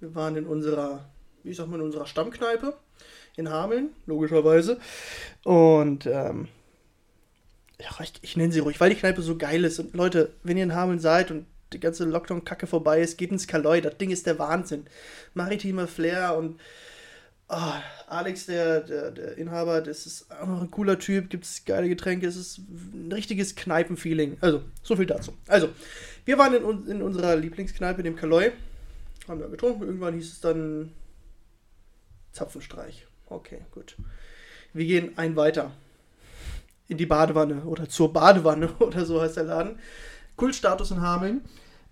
wir 0.00 0.14
waren 0.14 0.36
in 0.36 0.46
unserer, 0.46 1.04
wie 1.46 1.54
sag 1.54 1.68
mal, 1.68 1.76
in 1.76 1.82
unserer 1.82 2.06
Stammkneipe 2.06 2.74
in 3.36 3.50
Hameln, 3.50 3.90
logischerweise. 4.06 4.78
Und 5.44 6.06
ähm, 6.06 6.48
ja, 7.80 7.88
ich, 8.02 8.12
ich 8.22 8.36
nenne 8.36 8.52
sie 8.52 8.60
ruhig, 8.60 8.80
weil 8.80 8.90
die 8.90 8.96
Kneipe 8.96 9.22
so 9.22 9.36
geil 9.36 9.64
ist. 9.64 9.78
Und 9.78 9.94
Leute, 9.94 10.32
wenn 10.42 10.56
ihr 10.56 10.64
in 10.64 10.74
Hameln 10.74 10.98
seid 10.98 11.30
und 11.30 11.46
die 11.72 11.80
ganze 11.80 12.04
Lockdown-Kacke 12.04 12.66
vorbei 12.66 13.00
ist, 13.00 13.18
geht 13.18 13.32
ins 13.32 13.46
Kaloi. 13.46 13.80
Das 13.80 13.98
Ding 13.98 14.10
ist 14.10 14.26
der 14.26 14.38
Wahnsinn. 14.38 14.86
Maritime 15.34 15.86
Flair 15.86 16.36
und 16.36 16.58
oh, 17.48 17.72
Alex, 18.08 18.46
der, 18.46 18.80
der, 18.80 19.10
der, 19.10 19.38
Inhaber, 19.38 19.80
das 19.80 20.06
ist 20.06 20.30
auch 20.30 20.46
noch 20.46 20.62
ein 20.62 20.70
cooler 20.70 20.98
Typ, 20.98 21.28
gibt 21.28 21.44
es 21.44 21.64
geile 21.64 21.88
Getränke, 21.88 22.26
es 22.26 22.36
ist 22.36 22.58
ein 22.58 23.10
richtiges 23.12 23.54
Kneipenfeeling. 23.54 24.38
Also, 24.40 24.62
so 24.82 24.96
viel 24.96 25.06
dazu. 25.06 25.32
Also, 25.46 25.68
wir 26.24 26.38
waren 26.38 26.54
in, 26.54 26.86
in 26.88 27.02
unserer 27.02 27.36
Lieblingskneipe, 27.36 28.02
dem 28.02 28.16
Kaloi 28.16 28.52
haben 29.28 29.40
wir 29.40 29.48
getrunken. 29.48 29.82
Irgendwann 29.82 30.14
hieß 30.14 30.32
es 30.32 30.40
dann 30.40 30.92
Zapfenstreich. 32.36 33.06
Okay, 33.28 33.64
gut. 33.72 33.96
Wir 34.72 34.84
gehen 34.84 35.16
ein 35.16 35.36
weiter. 35.36 35.72
In 36.88 36.98
die 36.98 37.06
Badewanne 37.06 37.64
oder 37.64 37.88
zur 37.88 38.12
Badewanne 38.12 38.72
oder 38.78 39.04
so 39.04 39.20
heißt 39.20 39.36
der 39.36 39.44
Laden. 39.44 39.78
Kultstatus 40.36 40.90
in 40.90 41.00
Hameln. 41.00 41.44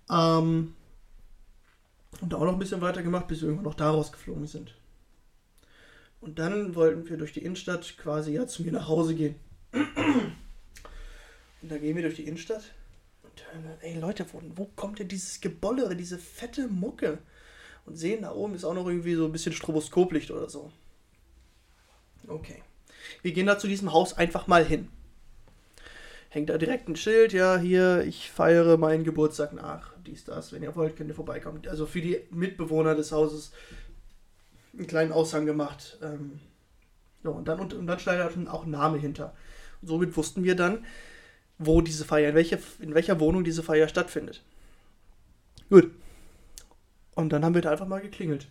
Ähm, 0.09 0.75
und 2.21 2.33
auch 2.33 2.45
noch 2.45 2.53
ein 2.53 2.59
bisschen 2.59 2.81
weiter 2.81 3.03
gemacht, 3.03 3.27
bis 3.27 3.41
wir 3.41 3.49
irgendwann 3.49 3.65
noch 3.65 3.73
da 3.73 3.89
rausgeflogen 3.89 4.47
sind. 4.47 4.75
Und 6.21 6.39
dann 6.39 6.75
wollten 6.75 7.09
wir 7.09 7.17
durch 7.17 7.33
die 7.33 7.43
Innenstadt 7.43 7.97
quasi 7.97 8.33
ja 8.33 8.47
zu 8.47 8.63
mir 8.63 8.71
nach 8.71 8.87
Hause 8.87 9.15
gehen. 9.15 9.35
Und 9.73 11.71
da 11.71 11.77
gehen 11.79 11.95
wir 11.95 12.03
durch 12.03 12.15
die 12.15 12.27
Innenstadt 12.27 12.61
und 13.23 13.43
hören 13.51 13.77
ey 13.81 13.99
Leute, 13.99 14.23
wo, 14.31 14.39
wo 14.55 14.65
kommt 14.75 14.99
denn 14.99 15.07
dieses 15.07 15.41
Gebollere, 15.41 15.95
diese 15.95 16.19
fette 16.19 16.67
Mucke? 16.67 17.17
Und 17.85 17.97
sehen, 17.97 18.23
da 18.23 18.31
oben 18.31 18.55
ist 18.55 18.65
auch 18.65 18.73
noch 18.73 18.87
irgendwie 18.87 19.15
so 19.15 19.25
ein 19.25 19.31
bisschen 19.31 19.53
Stroboskoplicht 19.53 20.31
oder 20.31 20.49
so. 20.49 20.71
Okay. 22.27 22.63
Wir 23.21 23.31
gehen 23.31 23.45
da 23.45 23.57
zu 23.59 23.67
diesem 23.67 23.93
Haus 23.93 24.17
einfach 24.17 24.47
mal 24.47 24.65
hin. 24.65 24.89
Hängt 26.29 26.49
da 26.49 26.57
direkt 26.57 26.89
ein 26.89 26.95
Schild, 26.95 27.31
ja, 27.31 27.57
hier, 27.57 28.03
ich 28.03 28.29
feiere 28.29 28.77
meinen 28.77 29.03
Geburtstag 29.03 29.53
nach. 29.53 29.93
Dies, 30.05 30.25
das, 30.25 30.51
wenn 30.51 30.63
ihr 30.63 30.75
wollt, 30.75 30.97
könnt 30.97 31.09
ihr 31.09 31.15
vorbeikommen. 31.15 31.61
Also 31.69 31.85
für 31.85 32.01
die 32.01 32.19
Mitbewohner 32.31 32.95
des 32.95 33.11
Hauses 33.11 33.51
einen 34.73 34.87
kleinen 34.87 35.11
Aushang 35.11 35.45
gemacht. 35.45 35.97
Ähm, 36.01 36.39
so, 37.23 37.31
und 37.31 37.47
dann, 37.47 37.59
und, 37.59 37.73
und 37.73 37.87
dann 37.87 37.99
stand 37.99 38.19
da 38.19 38.29
schon 38.29 38.47
auch 38.47 38.65
ein 38.65 38.71
Name 38.71 38.97
hinter. 38.97 39.33
Und 39.81 39.87
somit 39.87 40.17
wussten 40.17 40.43
wir 40.43 40.55
dann, 40.55 40.85
wo 41.57 41.81
diese 41.81 42.05
Feier, 42.05 42.29
in, 42.29 42.35
welche, 42.35 42.59
in 42.79 42.93
welcher 42.93 43.19
Wohnung 43.19 43.43
diese 43.43 43.63
Feier 43.63 43.87
stattfindet. 43.87 44.43
Gut. 45.69 45.91
Und 47.15 47.33
dann 47.33 47.43
haben 47.43 47.55
wir 47.55 47.61
da 47.61 47.71
einfach 47.71 47.87
mal 47.87 48.01
geklingelt. 48.01 48.47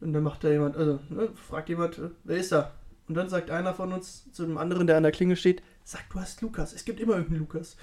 Und 0.00 0.12
dann 0.12 0.24
macht 0.24 0.42
da 0.42 0.50
jemand, 0.50 0.76
also 0.76 0.98
ne, 1.08 1.28
fragt 1.34 1.68
jemand, 1.68 1.98
äh, 1.98 2.10
wer 2.24 2.36
ist 2.36 2.52
da? 2.52 2.72
Und 3.08 3.14
dann 3.14 3.28
sagt 3.28 3.50
einer 3.50 3.74
von 3.74 3.92
uns 3.92 4.30
zu 4.32 4.44
dem 4.44 4.58
anderen, 4.58 4.86
der 4.86 4.96
an 4.96 5.04
der 5.04 5.12
Klingel 5.12 5.36
steht, 5.36 5.62
sag, 5.84 6.08
du 6.10 6.20
hast 6.20 6.42
Lukas. 6.42 6.72
Es 6.72 6.84
gibt 6.84 7.00
immer 7.00 7.14
irgendeinen 7.14 7.40
Lukas. 7.40 7.76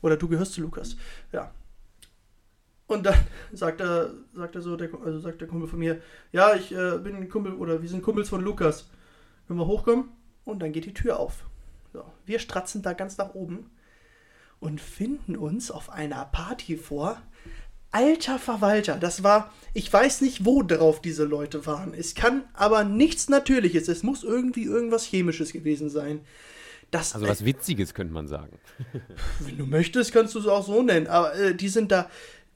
Oder 0.00 0.16
du 0.16 0.28
gehörst 0.28 0.54
zu 0.54 0.60
Lukas. 0.62 0.96
Ja. 1.32 1.52
Und 2.86 3.04
dann 3.06 3.16
sagt 3.52 3.80
er, 3.80 4.10
sagt 4.34 4.54
er 4.54 4.62
so, 4.62 4.76
der, 4.76 4.90
also 5.04 5.18
sagt 5.18 5.40
der 5.40 5.48
Kumpel 5.48 5.68
von 5.68 5.78
mir, 5.78 6.00
ja, 6.32 6.54
ich 6.54 6.72
äh, 6.72 6.98
bin 6.98 7.16
ein 7.16 7.28
Kumpel 7.28 7.54
oder 7.54 7.82
wir 7.82 7.88
sind 7.88 8.02
Kumpels 8.02 8.28
von 8.28 8.42
Lukas. 8.42 8.88
Können 9.46 9.58
wir 9.58 9.66
hochkommen? 9.66 10.08
Und 10.44 10.60
dann 10.60 10.72
geht 10.72 10.86
die 10.86 10.94
Tür 10.94 11.18
auf. 11.18 11.44
So, 11.92 12.04
wir 12.24 12.38
stratzen 12.38 12.82
da 12.82 12.92
ganz 12.92 13.18
nach 13.18 13.34
oben 13.34 13.70
und 14.60 14.80
finden 14.80 15.36
uns 15.36 15.70
auf 15.70 15.90
einer 15.90 16.24
Party 16.26 16.76
vor. 16.76 17.20
Alter 17.92 18.38
Verwalter, 18.38 18.96
das 18.96 19.22
war, 19.22 19.52
ich 19.74 19.92
weiß 19.92 20.20
nicht, 20.20 20.44
wo 20.44 20.62
drauf 20.62 21.00
diese 21.00 21.24
Leute 21.24 21.66
waren. 21.66 21.92
Es 21.92 22.14
kann 22.14 22.44
aber 22.54 22.84
nichts 22.84 23.28
Natürliches. 23.28 23.88
Es 23.88 24.02
muss 24.02 24.22
irgendwie 24.22 24.64
irgendwas 24.64 25.04
Chemisches 25.04 25.52
gewesen 25.52 25.90
sein. 25.90 26.20
Das, 26.90 27.14
Also 27.14 27.28
was 27.28 27.44
Witziges 27.44 27.94
könnte 27.94 28.12
man 28.12 28.28
sagen. 28.28 28.58
wenn 29.40 29.58
du 29.58 29.66
möchtest, 29.66 30.12
kannst 30.12 30.34
du 30.34 30.38
es 30.40 30.46
auch 30.46 30.64
so 30.64 30.82
nennen. 30.82 31.06
Aber 31.06 31.34
äh, 31.34 31.54
die 31.54 31.68
sind 31.68 31.90
da 31.90 32.08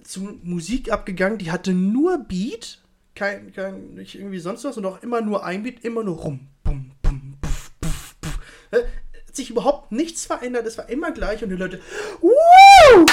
zu 0.02 0.38
Musik 0.42 0.92
abgegangen, 0.92 1.38
die 1.38 1.50
hatte 1.50 1.72
nur 1.72 2.18
Beat, 2.18 2.82
kein, 3.14 3.52
kein, 3.52 3.94
nicht 3.94 4.16
irgendwie 4.16 4.38
sonst 4.38 4.64
was 4.64 4.76
und 4.76 4.86
auch 4.86 5.02
immer 5.02 5.20
nur 5.20 5.44
ein 5.44 5.62
Beat, 5.62 5.84
immer 5.84 6.04
nur 6.04 6.16
rum, 6.16 6.48
bum, 6.62 6.92
bum, 7.02 7.38
puff, 7.40 7.72
puff, 7.80 8.16
puff. 8.20 8.38
Äh, 8.70 8.82
Hat 9.26 9.36
sich 9.36 9.50
überhaupt 9.50 9.92
nichts 9.92 10.26
verändert, 10.26 10.66
es 10.66 10.76
war 10.78 10.88
immer 10.88 11.10
gleich 11.12 11.42
und 11.42 11.48
die 11.48 11.56
Leute, 11.56 11.80
Woo! 12.20 13.06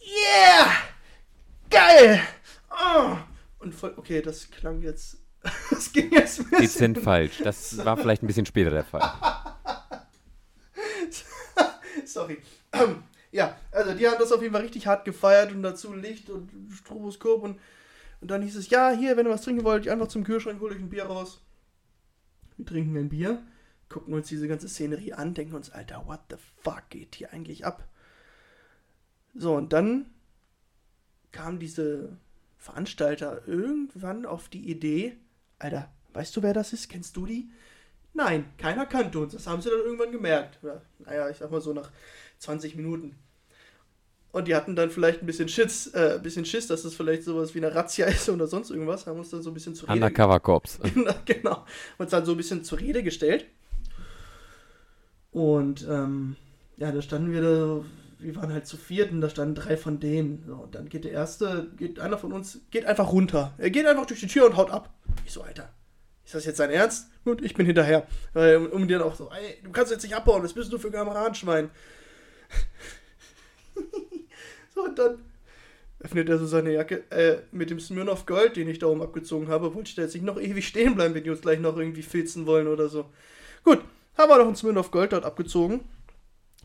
Yeah! 0.00 0.72
Geil! 1.70 2.20
Oh! 2.70 3.16
Und 3.58 3.74
voll, 3.74 3.94
okay, 3.96 4.22
das 4.22 4.50
klang 4.50 4.82
jetzt, 4.82 5.18
das 5.70 5.92
ging 5.92 6.12
jetzt 6.12 6.40
ein 6.40 6.50
bisschen 6.50 6.94
Dezent 6.94 6.98
falsch. 7.02 7.38
Das 7.42 7.84
war 7.84 7.96
vielleicht 7.96 8.22
ein 8.22 8.26
bisschen 8.26 8.46
später 8.46 8.70
der 8.70 8.84
Fall. 8.84 9.02
Sorry. 12.04 12.38
Ja, 13.30 13.58
also 13.72 13.92
die 13.92 14.08
haben 14.08 14.16
das 14.18 14.32
auf 14.32 14.40
jeden 14.40 14.54
Fall 14.54 14.62
richtig 14.62 14.86
hart 14.86 15.04
gefeiert 15.04 15.52
und 15.52 15.62
dazu 15.62 15.92
Licht 15.92 16.30
und 16.30 16.50
Stroboskop 16.72 17.42
und, 17.42 17.60
und 18.22 18.30
dann 18.30 18.40
hieß 18.40 18.56
es, 18.56 18.70
ja, 18.70 18.90
hier, 18.90 19.18
wenn 19.18 19.26
ihr 19.26 19.32
was 19.32 19.42
trinken 19.42 19.64
wollt, 19.64 19.86
einfach 19.86 20.08
zum 20.08 20.24
Kühlschrank, 20.24 20.62
holt 20.62 20.72
euch 20.72 20.78
ein 20.78 20.88
Bier 20.88 21.04
raus. 21.04 21.44
Wir 22.56 22.64
trinken 22.64 22.96
ein 22.96 23.10
Bier, 23.10 23.42
gucken 23.90 24.14
uns 24.14 24.28
diese 24.28 24.48
ganze 24.48 24.66
Szenerie 24.66 25.12
an, 25.12 25.34
denken 25.34 25.54
uns, 25.54 25.68
Alter, 25.68 26.06
what 26.06 26.20
the 26.30 26.36
fuck 26.62 26.88
geht 26.88 27.16
hier 27.16 27.30
eigentlich 27.30 27.66
ab? 27.66 27.86
So, 29.34 29.54
und 29.54 29.74
dann 29.74 30.06
kamen 31.32 31.58
diese 31.58 32.16
Veranstalter 32.58 33.42
irgendwann 33.46 34.26
auf 34.26 34.48
die 34.48 34.70
Idee, 34.70 35.16
Alter, 35.58 35.90
weißt 36.12 36.36
du, 36.36 36.42
wer 36.42 36.54
das 36.54 36.72
ist? 36.72 36.88
Kennst 36.88 37.16
du 37.16 37.26
die? 37.26 37.48
Nein, 38.14 38.46
keiner 38.58 38.86
kannte 38.86 39.18
uns. 39.20 39.32
Das 39.32 39.46
haben 39.46 39.62
sie 39.62 39.70
dann 39.70 39.80
irgendwann 39.80 40.10
gemerkt. 40.10 40.58
Oder, 40.62 40.82
naja, 40.98 41.28
ich 41.30 41.36
sag 41.36 41.50
mal 41.50 41.60
so 41.60 41.72
nach 41.72 41.90
20 42.38 42.74
Minuten. 42.74 43.14
Und 44.30 44.46
die 44.46 44.54
hatten 44.54 44.76
dann 44.76 44.90
vielleicht 44.90 45.22
ein 45.22 45.26
bisschen 45.26 45.48
Schiss, 45.48 45.86
äh, 45.94 46.16
ein 46.16 46.22
bisschen 46.22 46.44
Schiss, 46.44 46.66
dass 46.66 46.82
das 46.82 46.94
vielleicht 46.94 47.24
sowas 47.24 47.54
wie 47.54 47.58
eine 47.58 47.74
Razzia 47.74 48.06
ist 48.08 48.28
oder 48.28 48.46
sonst 48.46 48.70
irgendwas. 48.70 49.06
Haben 49.06 49.18
uns 49.18 49.30
dann 49.30 49.42
so 49.42 49.50
ein 49.50 49.54
bisschen 49.54 49.74
zur 49.74 49.88
Rede, 49.88 50.04
Undercover 50.04 50.40
Cops. 50.40 50.78
genau, 51.24 51.64
uns 51.96 52.10
dann 52.10 52.24
so 52.24 52.32
ein 52.32 52.36
bisschen 52.36 52.64
zur 52.64 52.80
Rede 52.80 53.02
gestellt. 53.02 53.46
Und 55.30 55.86
ähm, 55.88 56.36
ja, 56.76 56.92
da 56.92 57.02
standen 57.02 57.32
wir 57.32 57.42
da, 57.42 57.84
wir 58.18 58.36
waren 58.36 58.52
halt 58.52 58.66
zu 58.66 58.76
viert 58.76 59.12
und 59.12 59.20
da 59.20 59.30
standen 59.30 59.54
drei 59.54 59.76
von 59.76 60.00
denen. 60.00 60.44
So, 60.46 60.54
und 60.54 60.74
dann 60.74 60.88
geht 60.88 61.04
der 61.04 61.12
erste, 61.12 61.70
geht 61.76 62.00
einer 62.00 62.18
von 62.18 62.32
uns, 62.32 62.60
geht 62.70 62.84
einfach 62.84 63.12
runter. 63.12 63.54
Er 63.58 63.70
geht 63.70 63.86
einfach 63.86 64.06
durch 64.06 64.20
die 64.20 64.26
Tür 64.26 64.46
und 64.46 64.56
haut 64.56 64.70
ab. 64.70 64.92
Ich 65.24 65.32
so, 65.32 65.42
Alter, 65.42 65.70
ist 66.24 66.34
das 66.34 66.44
jetzt 66.44 66.60
dein 66.60 66.70
Ernst? 66.70 67.08
Gut, 67.24 67.42
ich 67.42 67.54
bin 67.54 67.66
hinterher. 67.66 68.06
Äh, 68.34 68.56
um, 68.56 68.66
um 68.66 68.88
dir 68.88 69.04
auch 69.04 69.14
so, 69.14 69.30
ey, 69.30 69.62
du 69.62 69.70
kannst 69.70 69.92
jetzt 69.92 70.02
nicht 70.02 70.14
abbauen, 70.14 70.42
das 70.42 70.52
bist 70.52 70.72
du 70.72 70.78
für 70.78 70.90
Kameradenschwein. 70.90 71.70
so, 74.74 74.84
und 74.84 74.98
dann 74.98 75.18
öffnet 76.00 76.28
er 76.28 76.38
so 76.38 76.46
seine 76.46 76.72
Jacke. 76.72 77.10
Äh, 77.10 77.42
mit 77.52 77.70
dem 77.70 77.80
Smirnoff 77.80 78.26
Gold, 78.26 78.56
den 78.56 78.68
ich 78.68 78.78
da 78.78 78.86
oben 78.86 79.02
abgezogen 79.02 79.48
habe, 79.48 79.74
wollte 79.74 79.88
ich 79.88 79.94
da 79.94 80.02
jetzt 80.02 80.14
nicht 80.14 80.24
noch 80.24 80.40
ewig 80.40 80.66
stehen 80.66 80.94
bleiben, 80.94 81.14
wenn 81.14 81.24
die 81.24 81.30
uns 81.30 81.40
gleich 81.40 81.60
noch 81.60 81.76
irgendwie 81.76 82.02
filzen 82.02 82.46
wollen 82.46 82.68
oder 82.68 82.88
so. 82.88 83.06
Gut, 83.64 83.80
haben 84.16 84.30
wir 84.30 84.38
noch 84.38 84.48
ein 84.48 84.56
Smirnoff 84.56 84.90
Gold 84.90 85.12
dort 85.12 85.24
abgezogen. 85.24 85.80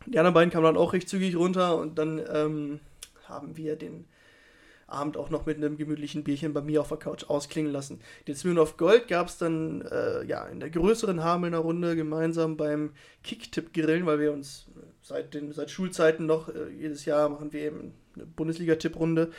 Die 0.06 0.18
anderen 0.18 0.34
beiden 0.34 0.50
kamen 0.50 0.64
dann 0.64 0.76
auch 0.76 0.92
recht 0.92 1.08
zügig 1.08 1.36
runter 1.36 1.78
und 1.78 1.98
dann 1.98 2.20
ähm, 2.32 2.80
haben 3.26 3.56
wir 3.56 3.76
den 3.76 4.06
Abend 4.86 5.16
auch 5.16 5.30
noch 5.30 5.46
mit 5.46 5.56
einem 5.56 5.76
gemütlichen 5.76 6.24
Bierchen 6.24 6.52
bei 6.52 6.60
mir 6.60 6.80
auf 6.80 6.88
der 6.88 6.98
Couch 6.98 7.24
ausklingen 7.24 7.72
lassen. 7.72 8.00
Den 8.26 8.36
Smirnoff 8.36 8.76
Gold 8.76 9.08
gab 9.08 9.28
es 9.28 9.38
dann 9.38 9.82
äh, 9.82 10.24
ja, 10.24 10.46
in 10.46 10.60
der 10.60 10.70
größeren 10.70 11.22
Hamelner 11.22 11.58
Runde 11.58 11.96
gemeinsam 11.96 12.56
beim 12.56 12.92
Kicktipp-Grillen, 13.22 14.06
weil 14.06 14.20
wir 14.20 14.32
uns 14.32 14.66
äh, 14.76 14.80
seit, 15.02 15.34
den, 15.34 15.52
seit 15.52 15.70
Schulzeiten 15.70 16.26
noch 16.26 16.48
äh, 16.48 16.68
jedes 16.70 17.04
Jahr 17.04 17.28
machen 17.28 17.52
wir 17.52 17.62
eben 17.62 17.94
eine 18.14 18.26
Bundesliga-Tipprunde 18.26 19.32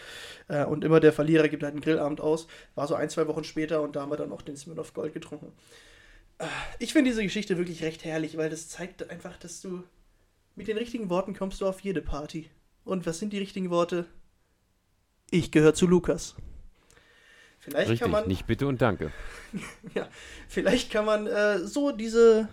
äh, 0.47 0.65
und 0.65 0.83
immer 0.83 0.99
der 0.99 1.13
Verlierer 1.13 1.47
gibt 1.47 1.63
halt 1.63 1.73
einen 1.73 1.81
Grillabend 1.81 2.21
aus. 2.21 2.47
War 2.73 2.87
so 2.87 2.95
ein, 2.95 3.09
zwei 3.09 3.27
Wochen 3.27 3.43
später 3.43 3.81
und 3.81 3.95
da 3.95 4.01
haben 4.01 4.11
wir 4.11 4.17
dann 4.17 4.31
auch 4.31 4.41
den 4.41 4.57
Smirnoff 4.57 4.93
Gold 4.93 5.13
getrunken. 5.13 5.53
Äh, 6.39 6.45
ich 6.79 6.93
finde 6.93 7.11
diese 7.11 7.23
Geschichte 7.23 7.57
wirklich 7.57 7.83
recht 7.83 8.03
herrlich, 8.03 8.35
weil 8.37 8.49
das 8.49 8.67
zeigt 8.67 9.09
einfach, 9.09 9.37
dass 9.37 9.61
du 9.61 9.83
mit 10.55 10.67
den 10.67 10.77
richtigen 10.77 11.09
Worten 11.09 11.33
kommst 11.33 11.61
du 11.61 11.67
auf 11.67 11.81
jede 11.81 12.01
Party. 12.01 12.49
Und 12.83 13.05
was 13.05 13.19
sind 13.19 13.33
die 13.33 13.39
richtigen 13.39 13.69
Worte? 13.69 14.05
Ich 15.31 15.51
gehöre 15.51 15.73
zu 15.73 15.87
Lukas. 15.87 16.35
Vielleicht 17.59 17.89
Richtig, 17.89 18.01
kann 18.01 18.11
man, 18.11 18.27
nicht 18.27 18.45
bitte 18.45 18.67
und 18.67 18.81
danke. 18.81 19.11
ja, 19.95 20.07
vielleicht 20.47 20.91
kann 20.91 21.05
man 21.05 21.25
äh, 21.25 21.59
so 21.59 21.91
diese 21.91 22.47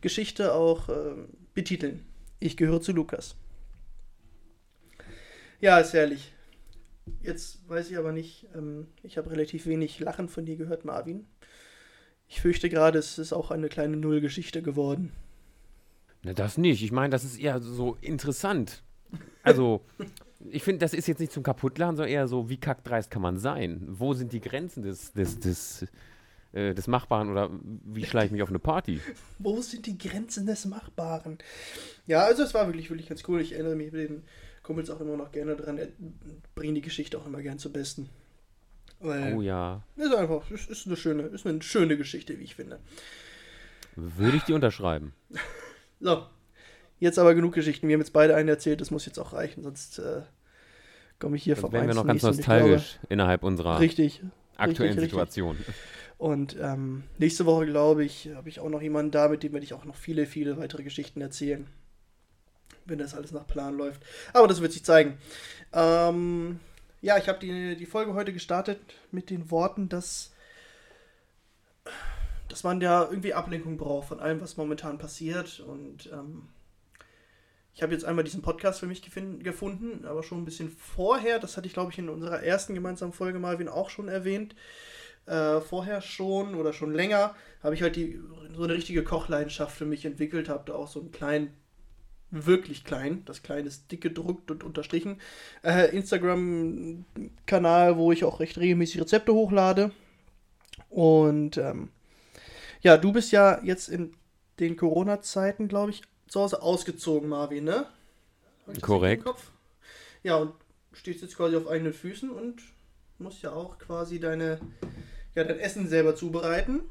Geschichte 0.00 0.54
auch 0.54 0.88
äh, 0.88 1.14
betiteln. 1.54 2.04
Ich 2.40 2.56
gehöre 2.56 2.80
zu 2.80 2.92
Lukas. 2.92 3.36
Ja, 5.60 5.78
ist 5.78 5.92
herrlich. 5.92 6.32
Jetzt 7.22 7.68
weiß 7.68 7.90
ich 7.90 7.96
aber 7.96 8.12
nicht, 8.12 8.48
ähm, 8.54 8.88
ich 9.02 9.16
habe 9.16 9.30
relativ 9.30 9.66
wenig 9.66 10.00
Lachen 10.00 10.28
von 10.28 10.44
dir 10.44 10.56
gehört, 10.56 10.84
Marvin. 10.84 11.26
Ich 12.28 12.40
fürchte 12.40 12.68
gerade, 12.68 12.98
es 12.98 13.18
ist 13.18 13.32
auch 13.32 13.50
eine 13.50 13.68
kleine 13.68 13.96
Nullgeschichte 13.96 14.62
geworden. 14.62 15.12
Na, 16.24 16.32
das 16.32 16.58
nicht. 16.58 16.82
Ich 16.82 16.92
meine, 16.92 17.10
das 17.10 17.24
ist 17.24 17.38
eher 17.38 17.60
so 17.60 17.96
interessant. 18.00 18.82
Also, 19.42 19.84
ich 20.50 20.62
finde, 20.62 20.78
das 20.80 20.94
ist 20.94 21.06
jetzt 21.06 21.20
nicht 21.20 21.32
zum 21.32 21.42
Kaputtlachen, 21.42 21.96
sondern 21.96 22.12
eher 22.12 22.26
so, 22.28 22.48
wie 22.48 22.56
kackdreist 22.56 23.10
kann 23.10 23.22
man 23.22 23.38
sein? 23.38 23.82
Wo 23.86 24.14
sind 24.14 24.32
die 24.32 24.40
Grenzen 24.40 24.82
des, 24.82 25.12
des, 25.12 25.38
des, 25.38 25.86
äh, 26.52 26.74
des 26.74 26.86
Machbaren 26.86 27.30
oder 27.30 27.50
wie 27.52 28.04
schlage 28.04 28.26
ich 28.26 28.32
mich 28.32 28.42
auf 28.42 28.48
eine 28.48 28.58
Party? 28.58 29.00
Wo 29.38 29.60
sind 29.60 29.86
die 29.86 29.98
Grenzen 29.98 30.46
des 30.46 30.64
Machbaren? 30.64 31.38
Ja, 32.06 32.24
also 32.24 32.42
es 32.42 32.54
war 32.54 32.66
wirklich, 32.66 32.90
wirklich 32.90 33.08
ganz 33.08 33.22
cool. 33.28 33.40
Ich 33.40 33.52
erinnere 33.52 33.76
mich 33.76 33.92
mit 33.92 34.08
den 34.08 34.22
Kumpels 34.62 34.88
auch 34.90 35.00
immer 35.00 35.16
noch 35.16 35.30
gerne 35.30 35.56
dran. 35.56 35.78
Bringen 36.54 36.74
die 36.74 36.80
Geschichte 36.80 37.18
auch 37.18 37.26
immer 37.26 37.42
gern 37.42 37.58
zum 37.58 37.72
Besten. 37.72 38.08
Weil 39.00 39.34
Oh 39.34 39.42
ja. 39.42 39.82
ist 39.96 40.14
einfach, 40.14 40.50
ist, 40.50 40.70
ist 40.70 40.86
eine 40.86 40.96
schöne, 40.96 41.24
ist 41.24 41.46
eine 41.46 41.62
schöne 41.62 41.98
Geschichte, 41.98 42.38
wie 42.38 42.44
ich 42.44 42.54
finde. 42.54 42.80
Würde 43.96 44.38
ich 44.38 44.44
dir 44.44 44.54
unterschreiben. 44.54 45.12
So, 46.04 46.22
jetzt 47.00 47.18
aber 47.18 47.34
genug 47.34 47.54
Geschichten. 47.54 47.88
Wir 47.88 47.94
haben 47.94 48.02
jetzt 48.02 48.12
beide 48.12 48.34
einen 48.36 48.50
erzählt, 48.50 48.82
das 48.82 48.90
muss 48.90 49.06
jetzt 49.06 49.18
auch 49.18 49.32
reichen, 49.32 49.62
sonst 49.62 49.98
äh, 49.98 50.20
komme 51.18 51.36
ich 51.36 51.44
hier 51.44 51.56
vorbei. 51.56 51.78
wären 51.78 51.88
wir 51.88 51.94
noch 51.94 52.06
ganz. 52.06 52.16
Ich 52.16 52.20
glaube, 52.20 52.36
nostalgisch 52.36 52.98
innerhalb 53.08 53.42
unserer 53.42 53.80
Richtig. 53.80 54.20
aktuellen 54.58 54.98
richtig, 54.98 55.04
richtig. 55.04 55.10
Situation. 55.12 55.56
Und 56.18 56.58
ähm, 56.60 57.04
nächste 57.16 57.46
Woche, 57.46 57.64
glaube 57.64 58.04
ich, 58.04 58.28
habe 58.34 58.50
ich 58.50 58.60
auch 58.60 58.68
noch 58.68 58.82
jemanden 58.82 59.12
da, 59.12 59.28
mit 59.28 59.42
dem 59.42 59.54
werde 59.54 59.64
ich 59.64 59.72
auch 59.72 59.86
noch 59.86 59.96
viele, 59.96 60.26
viele 60.26 60.58
weitere 60.58 60.82
Geschichten 60.82 61.22
erzählen. 61.22 61.66
Wenn 62.84 62.98
das 62.98 63.14
alles 63.14 63.32
nach 63.32 63.46
Plan 63.46 63.74
läuft. 63.74 64.02
Aber 64.34 64.46
das 64.46 64.60
wird 64.60 64.72
sich 64.72 64.84
zeigen. 64.84 65.16
Ähm, 65.72 66.60
ja, 67.00 67.16
ich 67.16 67.30
habe 67.30 67.38
die, 67.38 67.76
die 67.76 67.86
Folge 67.86 68.12
heute 68.12 68.34
gestartet 68.34 68.78
mit 69.10 69.30
den 69.30 69.50
Worten, 69.50 69.88
dass 69.88 70.34
dass 72.48 72.64
man 72.64 72.80
ja 72.80 73.04
irgendwie 73.04 73.34
Ablenkung 73.34 73.76
braucht 73.76 74.08
von 74.08 74.20
allem, 74.20 74.40
was 74.40 74.56
momentan 74.56 74.98
passiert. 74.98 75.60
Und 75.60 76.10
ähm, 76.12 76.48
ich 77.74 77.82
habe 77.82 77.92
jetzt 77.92 78.04
einmal 78.04 78.24
diesen 78.24 78.42
Podcast 78.42 78.80
für 78.80 78.86
mich 78.86 79.02
gefunden, 79.02 80.04
aber 80.06 80.22
schon 80.22 80.42
ein 80.42 80.44
bisschen 80.44 80.70
vorher, 80.70 81.38
das 81.38 81.56
hatte 81.56 81.66
ich 81.66 81.72
glaube 81.72 81.92
ich 81.92 81.98
in 81.98 82.08
unserer 82.08 82.42
ersten 82.42 82.74
gemeinsamen 82.74 83.12
Folge 83.12 83.38
Marvin 83.38 83.68
auch 83.68 83.90
schon 83.90 84.08
erwähnt. 84.08 84.54
Äh, 85.26 85.60
vorher 85.60 86.02
schon 86.02 86.54
oder 86.54 86.74
schon 86.74 86.92
länger 86.92 87.34
habe 87.62 87.74
ich 87.74 87.82
halt 87.82 87.96
die, 87.96 88.20
so 88.54 88.64
eine 88.64 88.74
richtige 88.74 89.02
Kochleidenschaft 89.02 89.74
für 89.74 89.86
mich 89.86 90.04
entwickelt, 90.04 90.50
habe 90.50 90.64
da 90.66 90.74
auch 90.74 90.88
so 90.88 91.00
einen 91.00 91.12
kleinen 91.12 91.54
wirklich 92.30 92.84
klein. 92.84 93.22
Das 93.24 93.42
kleine 93.42 93.68
ist 93.68 93.90
dick 93.90 94.02
gedruckt 94.02 94.50
und 94.50 94.64
unterstrichen. 94.64 95.20
Äh, 95.62 95.96
Instagram-Kanal, 95.96 97.96
wo 97.96 98.12
ich 98.12 98.24
auch 98.24 98.40
recht 98.40 98.58
regelmäßig 98.58 99.00
Rezepte 99.00 99.32
hochlade. 99.32 99.92
Und 100.90 101.56
ähm, 101.58 101.90
ja, 102.84 102.98
du 102.98 103.12
bist 103.12 103.32
ja 103.32 103.60
jetzt 103.64 103.88
in 103.88 104.14
den 104.60 104.76
Corona-Zeiten, 104.76 105.68
glaube 105.68 105.90
ich, 105.90 106.02
zu 106.28 106.40
Hause 106.40 106.62
ausgezogen, 106.62 107.28
Marvin, 107.28 107.64
ne? 107.64 107.86
Korrekt. 108.80 109.28
Ja, 110.22 110.36
und 110.36 110.52
stehst 110.92 111.22
jetzt 111.22 111.36
quasi 111.36 111.56
auf 111.56 111.66
eigenen 111.66 111.92
Füßen 111.92 112.30
und 112.30 112.62
musst 113.18 113.42
ja 113.42 113.52
auch 113.52 113.78
quasi 113.78 114.20
deine, 114.20 114.60
ja, 115.34 115.44
dein 115.44 115.58
Essen 115.58 115.88
selber 115.88 116.14
zubereiten. 116.14 116.82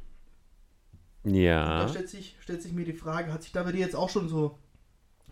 Ja. 1.23 1.81
Und 1.81 1.85
da 1.85 1.89
stellt 1.89 2.09
sich, 2.09 2.35
stellt 2.41 2.62
sich 2.62 2.73
mir 2.73 2.85
die 2.85 2.93
Frage, 2.93 3.31
hat 3.31 3.43
sich 3.43 3.51
da 3.51 3.63
bei 3.63 3.71
dir 3.71 3.79
jetzt 3.79 3.95
auch 3.95 4.09
schon 4.09 4.27
so 4.27 4.57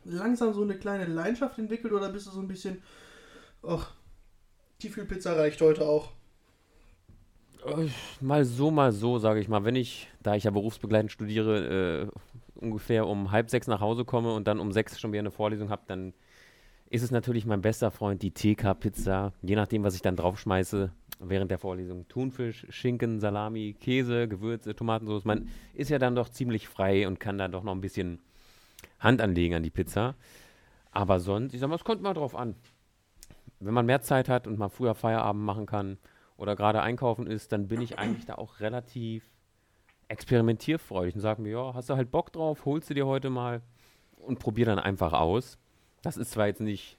langsam 0.03 0.53
so 0.53 0.61
eine 0.61 0.77
kleine 0.77 1.05
Leidenschaft 1.05 1.57
entwickelt 1.57 1.91
oder 1.91 2.09
bist 2.09 2.27
du 2.27 2.31
so 2.31 2.39
ein 2.39 2.47
bisschen, 2.47 2.81
ach, 3.63 3.93
Tiefkühlpizza 4.79 5.33
reicht 5.33 5.61
heute 5.61 5.85
auch? 5.85 6.11
Mal 8.19 8.45
so, 8.45 8.71
mal 8.71 8.91
so, 8.91 9.19
sage 9.19 9.39
ich 9.39 9.47
mal. 9.47 9.63
Wenn 9.63 9.75
ich, 9.75 10.09
da 10.21 10.35
ich 10.35 10.45
ja 10.45 10.51
berufsbegleitend 10.51 11.11
studiere, 11.11 12.09
äh, 12.09 12.59
ungefähr 12.59 13.07
um 13.07 13.31
halb 13.31 13.49
sechs 13.49 13.67
nach 13.67 13.81
Hause 13.81 14.05
komme 14.05 14.33
und 14.33 14.47
dann 14.47 14.59
um 14.59 14.71
sechs 14.71 14.99
schon 14.99 15.11
wieder 15.11 15.19
eine 15.19 15.31
Vorlesung 15.31 15.69
habe, 15.69 15.83
dann 15.87 16.13
ist 16.89 17.03
es 17.03 17.11
natürlich 17.11 17.45
mein 17.45 17.61
bester 17.61 17.91
Freund, 17.91 18.21
die 18.21 18.31
TK-Pizza. 18.31 19.33
Je 19.41 19.55
nachdem, 19.55 19.83
was 19.83 19.95
ich 19.95 20.01
dann 20.01 20.15
draufschmeiße 20.15 20.91
während 21.19 21.51
der 21.51 21.59
Vorlesung. 21.59 22.07
Thunfisch, 22.07 22.65
Schinken, 22.69 23.19
Salami, 23.19 23.75
Käse, 23.79 24.27
Gewürze, 24.27 24.75
Tomatensauce. 24.75 25.25
Man 25.25 25.49
ist 25.73 25.89
ja 25.89 25.99
dann 25.99 26.15
doch 26.15 26.29
ziemlich 26.29 26.67
frei 26.67 27.07
und 27.07 27.19
kann 27.19 27.37
da 27.37 27.47
doch 27.47 27.63
noch 27.63 27.73
ein 27.73 27.81
bisschen 27.81 28.19
Hand 28.99 29.21
anlegen 29.21 29.55
an 29.55 29.63
die 29.63 29.69
Pizza. 29.69 30.15
Aber 30.91 31.19
sonst, 31.19 31.53
ich 31.53 31.59
sag 31.59 31.69
mal, 31.69 31.75
es 31.75 31.83
kommt 31.83 32.01
mal 32.01 32.13
drauf 32.13 32.35
an. 32.35 32.55
Wenn 33.59 33.73
man 33.73 33.85
mehr 33.85 34.01
Zeit 34.01 34.27
hat 34.27 34.47
und 34.47 34.57
mal 34.57 34.69
früher 34.69 34.95
Feierabend 34.95 35.43
machen 35.43 35.67
kann 35.67 35.97
oder 36.41 36.55
gerade 36.55 36.81
einkaufen 36.81 37.27
ist, 37.27 37.51
dann 37.51 37.67
bin 37.67 37.81
ich 37.81 37.99
eigentlich 37.99 38.25
da 38.25 38.35
auch 38.35 38.59
relativ 38.61 39.23
experimentierfreudig 40.07 41.13
und 41.13 41.21
sage 41.21 41.39
mir, 41.39 41.51
ja, 41.51 41.73
hast 41.75 41.91
du 41.91 41.95
halt 41.95 42.09
Bock 42.09 42.33
drauf, 42.33 42.65
holst 42.65 42.89
du 42.89 42.95
dir 42.95 43.05
heute 43.05 43.29
mal 43.29 43.61
und 44.17 44.39
probier 44.39 44.65
dann 44.65 44.79
einfach 44.79 45.13
aus. 45.13 45.59
Das 46.01 46.17
ist 46.17 46.31
zwar 46.31 46.47
jetzt 46.47 46.59
nicht 46.59 46.97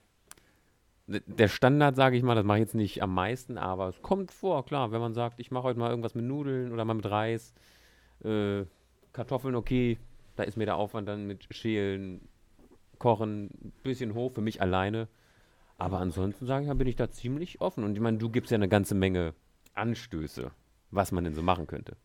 der 1.09 1.49
Standard, 1.49 1.97
sage 1.97 2.17
ich 2.17 2.23
mal, 2.23 2.37
das 2.37 2.45
mache 2.45 2.59
ich 2.59 2.63
jetzt 2.63 2.77
nicht 2.77 3.03
am 3.03 3.13
meisten, 3.13 3.59
aber 3.59 3.89
es 3.89 4.01
kommt 4.01 4.31
vor, 4.31 4.65
klar, 4.65 4.93
wenn 4.93 5.01
man 5.01 5.13
sagt, 5.13 5.41
ich 5.41 5.51
mache 5.51 5.65
heute 5.65 5.79
mal 5.81 5.91
irgendwas 5.91 6.15
mit 6.15 6.25
Nudeln 6.25 6.73
oder 6.73 6.85
mal 6.85 6.95
mit 6.95 7.11
Reis, 7.11 7.53
äh, 8.23 8.63
Kartoffeln, 9.13 9.57
okay, 9.57 9.99
da 10.37 10.45
ist 10.45 10.57
mir 10.57 10.67
der 10.67 10.77
Aufwand 10.77 11.09
dann 11.09 11.27
mit 11.27 11.53
Schälen, 11.53 12.21
Kochen 12.99 13.47
ein 13.47 13.73
bisschen 13.83 14.15
hoch 14.15 14.31
für 14.33 14.41
mich 14.41 14.63
alleine. 14.63 15.09
Aber 15.79 15.99
ansonsten 15.99 16.47
sage 16.47 16.63
ich 16.63 16.69
mal, 16.69 16.75
bin 16.75 16.87
ich 16.87 16.97
da 16.97 17.11
ziemlich 17.11 17.61
offen. 17.61 17.85
Und 17.85 17.95
ich 17.95 18.01
meine, 18.01 18.19
du 18.19 18.31
gibst 18.31 18.51
ja 18.51 18.57
eine 18.57 18.69
ganze 18.69 18.95
Menge 18.95 19.35
Anstöße, 19.75 20.51
was 20.91 21.13
man 21.13 21.25
denn 21.25 21.35
so 21.35 21.43
machen 21.43 21.67
könnte. 21.67 21.97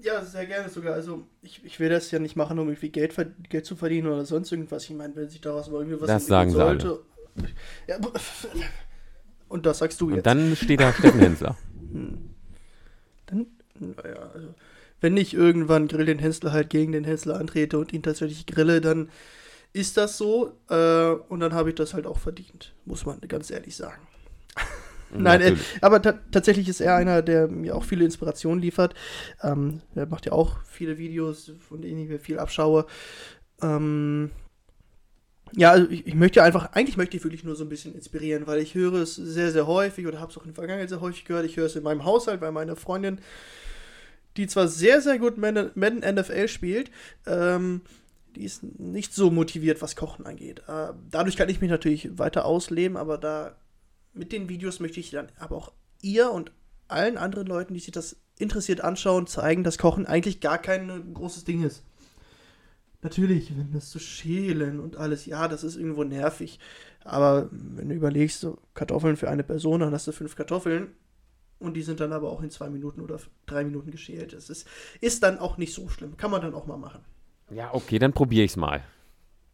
Ja, 0.00 0.22
sehr 0.24 0.46
gerne 0.46 0.68
sogar. 0.68 0.94
Also 0.94 1.26
ich, 1.42 1.64
ich 1.64 1.78
will 1.78 1.88
das 1.88 2.10
ja 2.10 2.18
nicht 2.18 2.36
machen, 2.36 2.58
um 2.58 2.68
irgendwie 2.68 2.90
Geld, 2.90 3.14
Geld 3.48 3.64
zu 3.64 3.76
verdienen 3.76 4.08
oder 4.08 4.24
sonst 4.24 4.50
irgendwas. 4.50 4.84
Ich 4.84 4.90
meine, 4.90 5.14
wenn 5.14 5.28
sich 5.28 5.40
daraus 5.40 5.70
mal 5.70 5.78
irgendwie 5.78 6.00
was 6.00 6.08
das 6.08 6.26
sagen 6.26 6.50
sollte. 6.50 7.00
Ja, 7.86 7.98
und 9.48 9.66
das 9.66 9.78
sagst 9.78 10.00
du 10.00 10.10
jetzt. 10.10 10.18
Und 10.18 10.26
dann 10.26 10.56
steht 10.56 10.80
da 10.80 10.92
Steffen 10.92 11.20
Hensler. 11.20 11.56
Hm. 11.92 12.30
Dann, 13.26 13.46
naja, 13.78 14.30
also 14.34 14.52
wenn 15.00 15.16
ich 15.16 15.34
irgendwann 15.34 15.86
Grill 15.86 16.06
den 16.06 16.18
Hensler 16.18 16.50
halt 16.50 16.70
gegen 16.70 16.90
den 16.90 17.04
Hensler 17.04 17.38
antrete 17.38 17.78
und 17.78 17.92
ihn 17.92 18.02
tatsächlich 18.02 18.46
grille, 18.46 18.80
dann 18.80 19.10
ist 19.74 19.98
das 19.98 20.16
so. 20.16 20.58
Äh, 20.70 21.10
und 21.28 21.40
dann 21.40 21.52
habe 21.52 21.68
ich 21.68 21.74
das 21.74 21.92
halt 21.92 22.06
auch 22.06 22.18
verdient, 22.18 22.74
muss 22.86 23.04
man 23.04 23.20
ganz 23.28 23.50
ehrlich 23.50 23.76
sagen. 23.76 24.06
Nein, 25.16 25.42
äh, 25.42 25.56
aber 25.82 26.00
tatsächlich 26.00 26.68
ist 26.68 26.80
er 26.80 26.96
einer, 26.96 27.20
der 27.20 27.48
mir 27.48 27.76
auch 27.76 27.84
viele 27.84 28.04
Inspirationen 28.04 28.62
liefert. 28.62 28.94
Ähm, 29.42 29.82
er 29.94 30.06
macht 30.06 30.26
ja 30.26 30.32
auch 30.32 30.56
viele 30.64 30.96
Videos, 30.96 31.52
von 31.68 31.82
denen 31.82 32.00
ich 32.00 32.08
mir 32.08 32.18
viel 32.18 32.38
abschaue. 32.38 32.86
Ähm, 33.60 34.30
ja, 35.52 35.70
also 35.70 35.88
ich, 35.90 36.06
ich, 36.06 36.14
möchte 36.14 36.42
einfach, 36.42 36.72
eigentlich 36.72 36.96
möchte 36.96 37.16
ich 37.16 37.22
wirklich 37.22 37.44
nur 37.44 37.54
so 37.54 37.64
ein 37.64 37.68
bisschen 37.68 37.94
inspirieren, 37.94 38.46
weil 38.46 38.60
ich 38.60 38.74
höre 38.74 38.94
es 38.94 39.14
sehr, 39.14 39.52
sehr 39.52 39.66
häufig 39.66 40.06
oder 40.06 40.18
habe 40.18 40.32
es 40.32 40.38
auch 40.38 40.42
in 40.42 40.48
der 40.48 40.56
Vergangenheit 40.56 40.88
sehr 40.88 41.00
häufig 41.00 41.24
gehört. 41.24 41.46
Ich 41.46 41.56
höre 41.56 41.66
es 41.66 41.76
in 41.76 41.84
meinem 41.84 42.04
Haushalt, 42.04 42.40
weil 42.40 42.50
meine 42.50 42.74
Freundin 42.74 43.20
die 44.36 44.46
zwar 44.46 44.68
sehr, 44.68 45.00
sehr 45.00 45.18
gut 45.18 45.38
Madden, 45.38 45.98
NFL 45.98 46.48
spielt, 46.48 46.90
ähm, 47.26 47.82
die 48.36 48.44
ist 48.44 48.62
nicht 48.78 49.14
so 49.14 49.30
motiviert, 49.30 49.82
was 49.82 49.96
Kochen 49.96 50.26
angeht. 50.26 50.62
Äh, 50.68 50.92
dadurch 51.10 51.36
kann 51.36 51.48
ich 51.48 51.60
mich 51.60 51.70
natürlich 51.70 52.18
weiter 52.18 52.44
ausleben, 52.44 52.96
aber 52.96 53.18
da 53.18 53.56
mit 54.12 54.32
den 54.32 54.48
Videos 54.48 54.80
möchte 54.80 55.00
ich 55.00 55.10
dann 55.10 55.28
aber 55.38 55.56
auch 55.56 55.72
ihr 56.02 56.30
und 56.30 56.52
allen 56.88 57.16
anderen 57.16 57.46
Leuten, 57.46 57.74
die 57.74 57.80
sich 57.80 57.92
das 57.92 58.16
interessiert 58.38 58.80
anschauen, 58.80 59.26
zeigen, 59.26 59.64
dass 59.64 59.78
Kochen 59.78 60.06
eigentlich 60.06 60.40
gar 60.40 60.58
kein 60.58 61.14
großes 61.14 61.44
Ding 61.44 61.62
ist. 61.62 61.82
Natürlich, 63.02 63.56
wenn 63.56 63.72
das 63.72 63.90
zu 63.90 63.98
schälen 63.98 64.80
und 64.80 64.96
alles, 64.96 65.26
ja, 65.26 65.46
das 65.46 65.62
ist 65.62 65.76
irgendwo 65.76 66.04
nervig. 66.04 66.58
Aber 67.04 67.48
wenn 67.50 67.90
du 67.90 67.94
überlegst, 67.94 68.40
so 68.40 68.58
Kartoffeln 68.72 69.16
für 69.16 69.28
eine 69.28 69.44
Person, 69.44 69.80
dann 69.80 69.92
hast 69.92 70.06
du 70.06 70.12
fünf 70.12 70.36
Kartoffeln 70.36 70.88
und 71.58 71.74
die 71.74 71.82
sind 71.82 72.00
dann 72.00 72.12
aber 72.12 72.30
auch 72.30 72.42
in 72.42 72.50
zwei 72.50 72.70
Minuten 72.70 73.00
oder 73.00 73.18
drei 73.46 73.64
Minuten 73.64 73.90
geschält. 73.90 74.32
Das 74.32 74.48
ist, 74.48 74.66
ist 75.00 75.22
dann 75.22 75.38
auch 75.38 75.58
nicht 75.58 75.74
so 75.74 75.88
schlimm. 75.88 76.16
Kann 76.16 76.30
man 76.30 76.40
dann 76.40 76.54
auch 76.54 76.66
mal 76.66 76.78
machen. 76.78 77.00
Ja, 77.50 77.72
okay, 77.72 77.98
dann 77.98 78.12
probiere 78.12 78.44
ich 78.44 78.52
es 78.52 78.56
mal. 78.56 78.82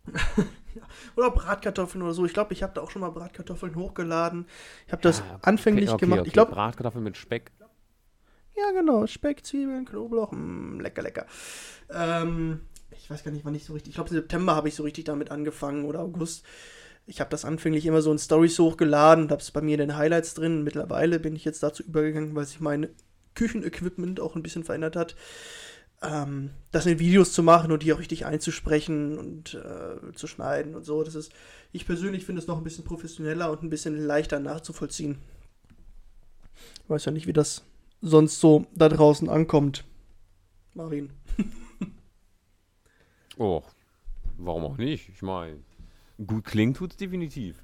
Oder 1.17 1.31
Bratkartoffeln 1.31 2.03
oder 2.03 2.15
so. 2.15 2.25
Ich 2.25 2.33
glaube, 2.33 2.53
ich 2.53 2.63
habe 2.63 2.73
da 2.75 2.81
auch 2.81 2.91
schon 2.91 3.01
mal 3.01 3.11
Bratkartoffeln 3.11 3.75
hochgeladen. 3.75 4.47
Ich 4.87 4.93
habe 4.93 5.03
das 5.03 5.19
ja, 5.19 5.39
anfänglich 5.43 5.91
okay, 5.91 6.05
gemacht. 6.05 6.21
Okay. 6.21 6.29
Ich 6.29 6.33
glaube 6.33 6.53
Bratkartoffeln 6.53 7.03
mit 7.03 7.17
Speck. 7.17 7.51
Ja, 8.57 8.71
genau. 8.73 9.07
Speck, 9.07 9.45
Zwiebeln, 9.45 9.85
Knoblauch. 9.85 10.31
Mh, 10.31 10.39
mm, 10.39 10.81
lecker, 10.81 11.03
lecker. 11.03 11.27
Ähm, 11.91 12.61
ich 12.93 13.11
weiß 13.11 13.25
gar 13.25 13.33
nicht, 13.33 13.45
wann 13.45 13.55
ich 13.55 13.65
so 13.65 13.73
richtig. 13.73 13.91
Ich 13.91 13.95
glaube, 13.97 14.11
im 14.11 14.17
September 14.17 14.55
habe 14.55 14.69
ich 14.69 14.75
so 14.75 14.85
richtig 14.85 15.05
damit 15.05 15.31
angefangen 15.31 15.85
oder 15.85 16.01
August 16.01 16.45
ich 17.11 17.21
habe 17.21 17.31
das 17.31 17.45
anfänglich 17.45 17.87
immer 17.87 18.03
so 18.03 18.13
in 18.13 18.19
Stories 18.19 18.59
hochgeladen 18.59 19.25
und 19.25 19.33
habe 19.33 19.43
es 19.43 19.51
bei 19.51 19.61
mir 19.61 19.75
in 19.75 19.81
den 19.81 19.97
Highlights 19.97 20.35
drin. 20.35 20.63
Mittlerweile 20.63 21.19
bin 21.19 21.35
ich 21.35 21.45
jetzt 21.45 21.63
dazu 21.63 21.83
übergegangen, 21.83 22.37
weil 22.37 22.47
sich 22.47 22.61
mein 22.61 22.89
Küchenequipment 23.35 24.21
auch 24.21 24.37
ein 24.37 24.43
bisschen 24.43 24.65
verändert 24.65 24.95
hat, 24.97 25.17
ähm, 26.03 26.51
das 26.73 26.87
in 26.87 26.99
Videos 26.99 27.33
zu 27.33 27.43
machen 27.43 27.73
und 27.73 27.83
die 27.83 27.93
auch 27.93 27.99
richtig 27.99 28.27
einzusprechen 28.27 29.19
und 29.19 29.55
äh, 29.55 30.13
zu 30.15 30.27
schneiden 30.27 30.75
und 30.75 30.85
so. 30.85 31.03
Das 31.03 31.15
ist, 31.15 31.33
ich 31.73 31.87
persönlich 31.87 32.25
finde 32.25 32.41
es 32.41 32.49
noch 32.49 32.59
ein 32.59 32.65
bisschen 32.65 32.85
professioneller 32.85 33.51
und 33.51 33.63
ein 33.63 33.71
bisschen 33.71 33.97
leichter 33.97 34.41
nachzuvollziehen. 34.41 35.19
Ich 36.85 36.91
weiß 36.91 37.05
ja 37.05 37.13
nicht, 37.13 37.27
wie 37.27 37.33
das 37.33 37.65
sonst 38.01 38.41
so 38.41 38.67
da 38.75 38.89
draußen 38.89 39.29
ankommt. 39.29 39.85
Marvin. 40.75 41.13
oh, 43.37 43.63
warum 44.39 44.65
auch 44.65 44.77
nicht? 44.77 45.09
Ich 45.09 45.23
meine, 45.23 45.59
Gut 46.27 46.45
klingt 46.45 46.77
tut 46.77 46.91
es 46.91 46.97
definitiv. 46.97 47.63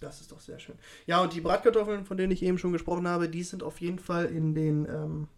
Das 0.00 0.20
ist 0.20 0.32
doch 0.32 0.40
sehr 0.40 0.58
schön. 0.58 0.74
Ja, 1.06 1.22
und 1.22 1.32
die 1.32 1.40
Bratkartoffeln, 1.40 2.04
von 2.04 2.16
denen 2.16 2.32
ich 2.32 2.42
eben 2.42 2.58
schon 2.58 2.72
gesprochen 2.72 3.06
habe, 3.06 3.28
die 3.28 3.44
sind 3.44 3.62
auf 3.62 3.80
jeden 3.80 4.00
Fall 4.00 4.26
in 4.26 4.54
den, 4.54 4.86
ähm, 4.86 5.28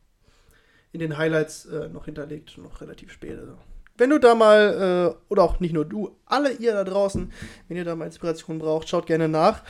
in 0.95 1.01
den 1.01 1.19
Highlights 1.19 1.67
äh, 1.67 1.89
noch 1.89 2.05
hinterlegt, 2.05 2.57
noch 2.57 2.81
relativ 2.81 3.11
spät. 3.11 3.37
Also. 3.37 3.55
Wenn 3.97 4.11
du 4.11 4.19
da 4.19 4.37
mal, 4.37 5.17
äh, 5.19 5.33
oder 5.33 5.43
auch 5.43 5.59
nicht 5.59 5.73
nur 5.73 5.85
du, 5.85 6.17
alle 6.25 6.53
ihr 6.53 6.73
da 6.73 6.85
draußen, 6.85 7.33
wenn 7.67 7.77
ihr 7.77 7.85
da 7.85 7.97
mal 7.97 8.07
Inspiration 8.07 8.61
braucht, 8.61 8.89
schaut 8.89 9.07
gerne 9.07 9.29
nach. 9.29 9.65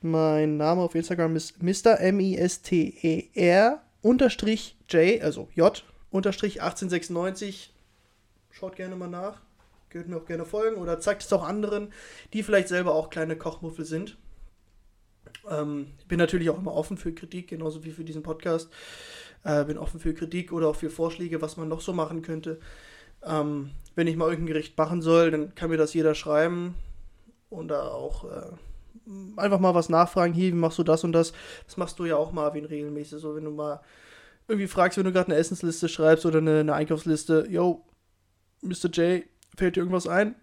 Mein 0.00 0.56
Name 0.56 0.80
auf 0.80 0.94
Instagram 0.94 1.36
ist 1.36 1.62
Mr. 1.62 2.00
M-I-S-T-E-R 2.00 3.82
unterstrich 4.00 4.78
J, 4.88 5.20
also 5.22 5.48
J 5.54 5.84
unterstrich 6.10 6.62
1896. 6.62 7.74
Schaut 8.50 8.76
gerne 8.76 8.96
mal 8.96 9.08
nach. 9.08 9.42
Könnt 9.90 10.08
mir 10.08 10.16
auch 10.16 10.26
gerne 10.26 10.46
folgen 10.46 10.80
oder 10.80 10.98
zeigt 10.98 11.24
es 11.24 11.32
auch 11.32 11.42
anderen, 11.42 11.92
die 12.32 12.42
vielleicht 12.42 12.68
selber 12.68 12.94
auch 12.94 13.10
kleine 13.10 13.36
Kochmuffel 13.36 13.84
sind. 13.84 14.16
Ähm, 15.50 15.88
ich 15.98 16.06
bin 16.06 16.18
natürlich 16.18 16.48
auch 16.48 16.58
immer 16.58 16.72
offen 16.72 16.96
für 16.96 17.12
Kritik, 17.12 17.48
genauso 17.48 17.84
wie 17.84 17.90
für 17.90 18.04
diesen 18.04 18.22
Podcast. 18.22 18.70
Äh, 19.48 19.64
bin 19.64 19.78
offen 19.78 19.98
für 19.98 20.12
Kritik 20.12 20.52
oder 20.52 20.68
auch 20.68 20.76
für 20.76 20.90
Vorschläge, 20.90 21.40
was 21.40 21.56
man 21.56 21.68
noch 21.68 21.80
so 21.80 21.94
machen 21.94 22.20
könnte. 22.20 22.60
Ähm, 23.22 23.70
wenn 23.94 24.06
ich 24.06 24.14
mal 24.14 24.28
irgendein 24.28 24.52
Gericht 24.52 24.76
machen 24.76 25.00
soll, 25.00 25.30
dann 25.30 25.54
kann 25.54 25.70
mir 25.70 25.78
das 25.78 25.94
jeder 25.94 26.14
schreiben 26.14 26.74
und 27.48 27.68
da 27.68 27.88
auch 27.88 28.24
äh, 28.24 29.40
einfach 29.40 29.58
mal 29.58 29.74
was 29.74 29.88
nachfragen. 29.88 30.34
Hier, 30.34 30.52
wie 30.52 30.56
machst 30.56 30.78
du 30.78 30.82
das 30.82 31.02
und 31.02 31.12
das? 31.12 31.32
Das 31.64 31.78
machst 31.78 31.98
du 31.98 32.04
ja 32.04 32.16
auch, 32.16 32.30
Marvin, 32.30 32.66
regelmäßig. 32.66 33.20
So, 33.22 33.36
wenn 33.36 33.44
du 33.44 33.50
mal 33.50 33.80
irgendwie 34.48 34.68
fragst, 34.68 34.98
wenn 34.98 35.06
du 35.06 35.12
gerade 35.12 35.28
eine 35.28 35.40
Essensliste 35.40 35.88
schreibst 35.88 36.26
oder 36.26 36.38
eine, 36.38 36.60
eine 36.60 36.74
Einkaufsliste, 36.74 37.46
yo, 37.48 37.86
Mr. 38.60 38.90
J, 38.92 39.24
fällt 39.56 39.76
dir 39.76 39.80
irgendwas 39.80 40.06
ein? 40.06 40.34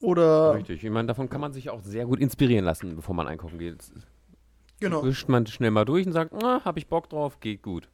Oder. 0.00 0.54
Richtig, 0.54 0.84
ich 0.84 0.90
meine, 0.90 1.08
davon 1.08 1.28
kann 1.28 1.40
man 1.40 1.52
sich 1.52 1.68
auch 1.70 1.82
sehr 1.82 2.06
gut 2.06 2.20
inspirieren 2.20 2.64
lassen, 2.64 2.94
bevor 2.94 3.16
man 3.16 3.26
einkaufen 3.26 3.58
geht. 3.58 3.78
Genau. 4.78 5.02
Wischt 5.02 5.28
man 5.28 5.46
schnell 5.48 5.72
mal 5.72 5.84
durch 5.84 6.06
und 6.06 6.12
sagt, 6.12 6.32
ah, 6.32 6.60
hab 6.64 6.76
ich 6.76 6.86
Bock 6.86 7.08
drauf, 7.08 7.40
geht 7.40 7.62
gut. 7.62 7.88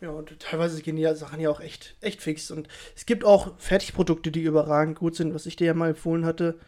Ja, 0.00 0.10
und 0.10 0.38
teilweise 0.40 0.82
gehen 0.82 0.96
die 0.96 1.14
Sachen 1.14 1.40
ja 1.40 1.48
auch 1.50 1.60
echt, 1.60 1.96
echt 2.00 2.20
fix. 2.20 2.50
Und 2.50 2.68
es 2.94 3.06
gibt 3.06 3.24
auch 3.24 3.58
Fertigprodukte, 3.58 4.30
die 4.30 4.42
überragend 4.42 4.98
gut 4.98 5.16
sind, 5.16 5.34
was 5.34 5.46
ich 5.46 5.56
dir 5.56 5.66
ja 5.68 5.74
mal 5.74 5.90
empfohlen 5.90 6.26
hatte. 6.26 6.58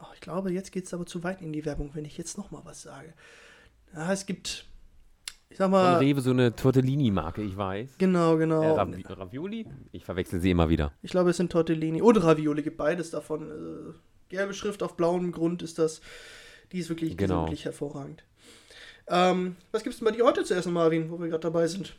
Oh, 0.00 0.06
ich 0.14 0.20
glaube, 0.20 0.52
jetzt 0.52 0.72
geht 0.72 0.86
es 0.86 0.94
aber 0.94 1.04
zu 1.06 1.22
weit 1.22 1.42
in 1.42 1.52
die 1.52 1.64
Werbung, 1.64 1.90
wenn 1.94 2.04
ich 2.04 2.16
jetzt 2.16 2.38
nochmal 2.38 2.62
was 2.64 2.82
sage. 2.82 3.12
Ja, 3.94 4.12
es 4.12 4.24
gibt, 4.26 4.64
ich 5.50 5.58
sag 5.58 5.70
mal. 5.70 5.96
Von 5.96 6.06
Rewe 6.06 6.20
so 6.20 6.30
eine 6.30 6.54
Tortellini-Marke, 6.54 7.42
ich 7.42 7.56
weiß. 7.56 7.96
Genau, 7.98 8.36
genau. 8.38 8.62
Äh, 8.62 8.70
Ravi 8.70 9.02
Ravioli? 9.06 9.66
Ich 9.92 10.04
verwechsel 10.04 10.40
sie 10.40 10.50
immer 10.50 10.70
wieder. 10.70 10.92
Ich 11.02 11.10
glaube, 11.10 11.30
es 11.30 11.36
sind 11.36 11.52
Tortellini 11.52 12.00
und 12.00 12.16
Ravioli, 12.16 12.62
gibt 12.62 12.78
beides 12.78 13.10
davon. 13.10 13.50
Äh, 13.50 13.94
gelbe 14.30 14.54
Schrift 14.54 14.82
auf 14.82 14.96
blauem 14.96 15.32
Grund 15.32 15.62
ist 15.62 15.78
das. 15.78 16.00
Die 16.72 16.78
ist 16.78 16.88
wirklich, 16.88 17.10
die 17.10 17.16
Genau. 17.16 17.40
sind 17.40 17.46
wirklich 17.48 17.64
hervorragend. 17.64 18.24
Ähm, 19.08 19.56
was 19.72 19.82
gibt's 19.82 19.98
denn 19.98 20.06
bei 20.06 20.12
dir 20.12 20.24
heute 20.24 20.44
zu 20.44 20.54
essen, 20.54 20.72
Marvin, 20.72 21.10
wo 21.10 21.18
wir 21.18 21.28
gerade 21.28 21.40
dabei 21.40 21.66
sind? 21.66 21.94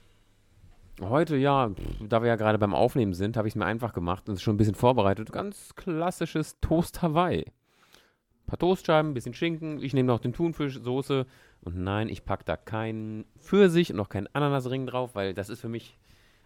Heute, 1.01 1.37
ja, 1.37 1.71
da 2.01 2.21
wir 2.21 2.27
ja 2.27 2.35
gerade 2.35 2.57
beim 2.57 2.73
Aufnehmen 2.73 3.13
sind, 3.13 3.37
habe 3.37 3.47
ich 3.47 3.53
es 3.53 3.55
mir 3.55 3.65
einfach 3.65 3.93
gemacht 3.93 4.27
und 4.27 4.35
es 4.35 4.41
schon 4.41 4.55
ein 4.55 4.57
bisschen 4.57 4.75
vorbereitet. 4.75 5.31
Ganz 5.31 5.73
klassisches 5.75 6.59
Toast 6.59 7.01
Hawaii. 7.01 7.45
Ein 7.45 8.45
paar 8.47 8.59
Toastscheiben, 8.59 9.11
ein 9.11 9.13
bisschen 9.13 9.33
Schinken. 9.33 9.81
Ich 9.81 9.93
nehme 9.93 10.07
noch 10.07 10.19
den 10.19 10.33
Thunfisch, 10.33 10.79
Soße. 10.79 11.25
Und 11.61 11.77
nein, 11.77 12.09
ich 12.09 12.25
packe 12.25 12.43
da 12.43 12.57
keinen 12.57 13.25
Pfirsich 13.37 13.91
und 13.91 13.97
noch 13.97 14.09
keinen 14.09 14.27
Ananasring 14.33 14.87
drauf, 14.87 15.15
weil 15.15 15.33
das 15.33 15.49
ist 15.49 15.61
für 15.61 15.69
mich 15.69 15.97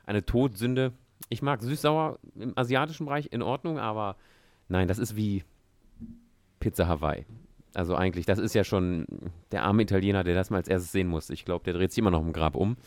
eine 0.05 0.25
Todsünde. 0.25 0.93
Ich 1.29 1.41
mag 1.41 1.61
süß-sauer 1.61 2.19
im 2.35 2.57
asiatischen 2.57 3.05
Bereich 3.05 3.29
in 3.31 3.41
Ordnung, 3.41 3.79
aber 3.79 4.17
nein, 4.67 4.87
das 4.87 4.99
ist 4.99 5.15
wie 5.15 5.43
Pizza 6.59 6.87
Hawaii. 6.87 7.25
Also 7.73 7.95
eigentlich, 7.95 8.25
das 8.25 8.37
ist 8.37 8.53
ja 8.53 8.63
schon 8.63 9.07
der 9.51 9.63
arme 9.63 9.81
Italiener, 9.81 10.23
der 10.23 10.35
das 10.35 10.51
mal 10.51 10.57
als 10.57 10.67
erstes 10.67 10.91
sehen 10.91 11.07
muss. 11.07 11.29
Ich 11.31 11.45
glaube, 11.45 11.63
der 11.63 11.73
dreht 11.73 11.91
sich 11.91 11.99
immer 11.99 12.11
noch 12.11 12.21
im 12.21 12.33
Grab 12.33 12.55
um. 12.55 12.77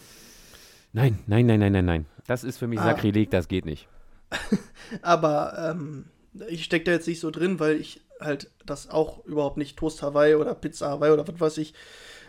Nein, 0.97 1.19
nein, 1.27 1.45
nein, 1.45 1.61
nein, 1.61 1.73
nein, 1.73 1.85
nein. 1.85 2.07
Das 2.27 2.43
ist 2.43 2.57
für 2.57 2.67
mich 2.67 2.81
Ah. 2.81 2.85
Sakrileg, 2.85 3.31
das 3.31 3.49
geht 3.49 3.67
nicht. 3.67 3.87
Aber 5.03 5.55
ähm, 5.59 6.07
ich 6.49 6.65
stecke 6.65 6.87
da 6.87 6.93
jetzt 6.93 7.07
nicht 7.07 7.21
so 7.21 7.31
drin, 7.31 7.61
weil 7.61 7.79
ich 7.79 8.01
halt 8.19 8.51
das 8.65 8.89
auch 8.89 9.23
überhaupt 9.27 9.59
nicht 9.59 9.77
Toast 9.79 10.01
Hawaii 10.03 10.37
oder 10.37 10.55
Pizza 10.55 10.89
Hawaii 10.89 11.13
oder 11.13 11.29
was 11.29 11.39
weiß 11.39 11.59
ich 11.59 11.75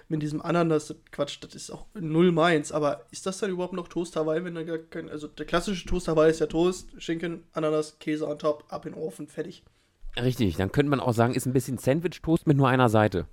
mit 0.10 0.21
diesem 0.21 0.41
Ananas 0.41 0.93
Quatsch, 1.12 1.38
das 1.41 1.56
ist 1.56 1.71
auch 1.71 1.86
null 1.93 2.34
meins. 2.34 2.73
Aber 2.73 3.06
ist 3.10 3.25
das 3.25 3.38
dann 3.39 3.51
überhaupt 3.51 3.71
noch 3.71 3.88
Toast 3.88 4.17
Hawaii, 4.17 4.43
wenn 4.43 4.56
da 4.56 4.63
gar 4.63 4.80
kein, 4.80 5.10
also 5.10 5.27
der 5.27 5.45
klassische 5.45 5.86
Toast 5.86 6.10
Hawaii 6.10 6.30
ist 6.30 6.41
ja 6.41 6.47
Toast, 6.47 6.89
Schinken, 7.01 7.45
Ananas, 7.53 7.99
Käse 7.99 8.27
on 8.27 8.38
top, 8.38 8.65
ab 8.67 8.86
in 8.86 8.91
den 8.93 9.01
Ofen, 9.01 9.27
fertig. 9.27 9.63
Richtig, 10.17 10.58
dann 10.58 10.73
könnte 10.73 10.89
man 10.89 10.99
auch 10.99 11.13
sagen, 11.13 11.34
ist 11.34 11.45
ein 11.45 11.53
bisschen 11.53 11.77
Sandwich-Toast 11.77 12.47
mit 12.47 12.58
nur 12.58 12.67
einer 12.67 12.89
Seite. 12.89 13.27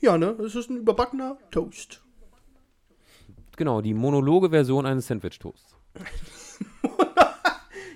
Ja, 0.00 0.18
ne, 0.18 0.36
es 0.44 0.54
ist 0.54 0.68
ein 0.68 0.76
überbackener 0.76 1.38
Toast. 1.50 2.02
Genau, 3.58 3.80
die 3.82 3.92
monologe 3.92 4.48
Version 4.50 4.86
eines 4.86 5.08
Sandwich-Toasts. 5.08 5.74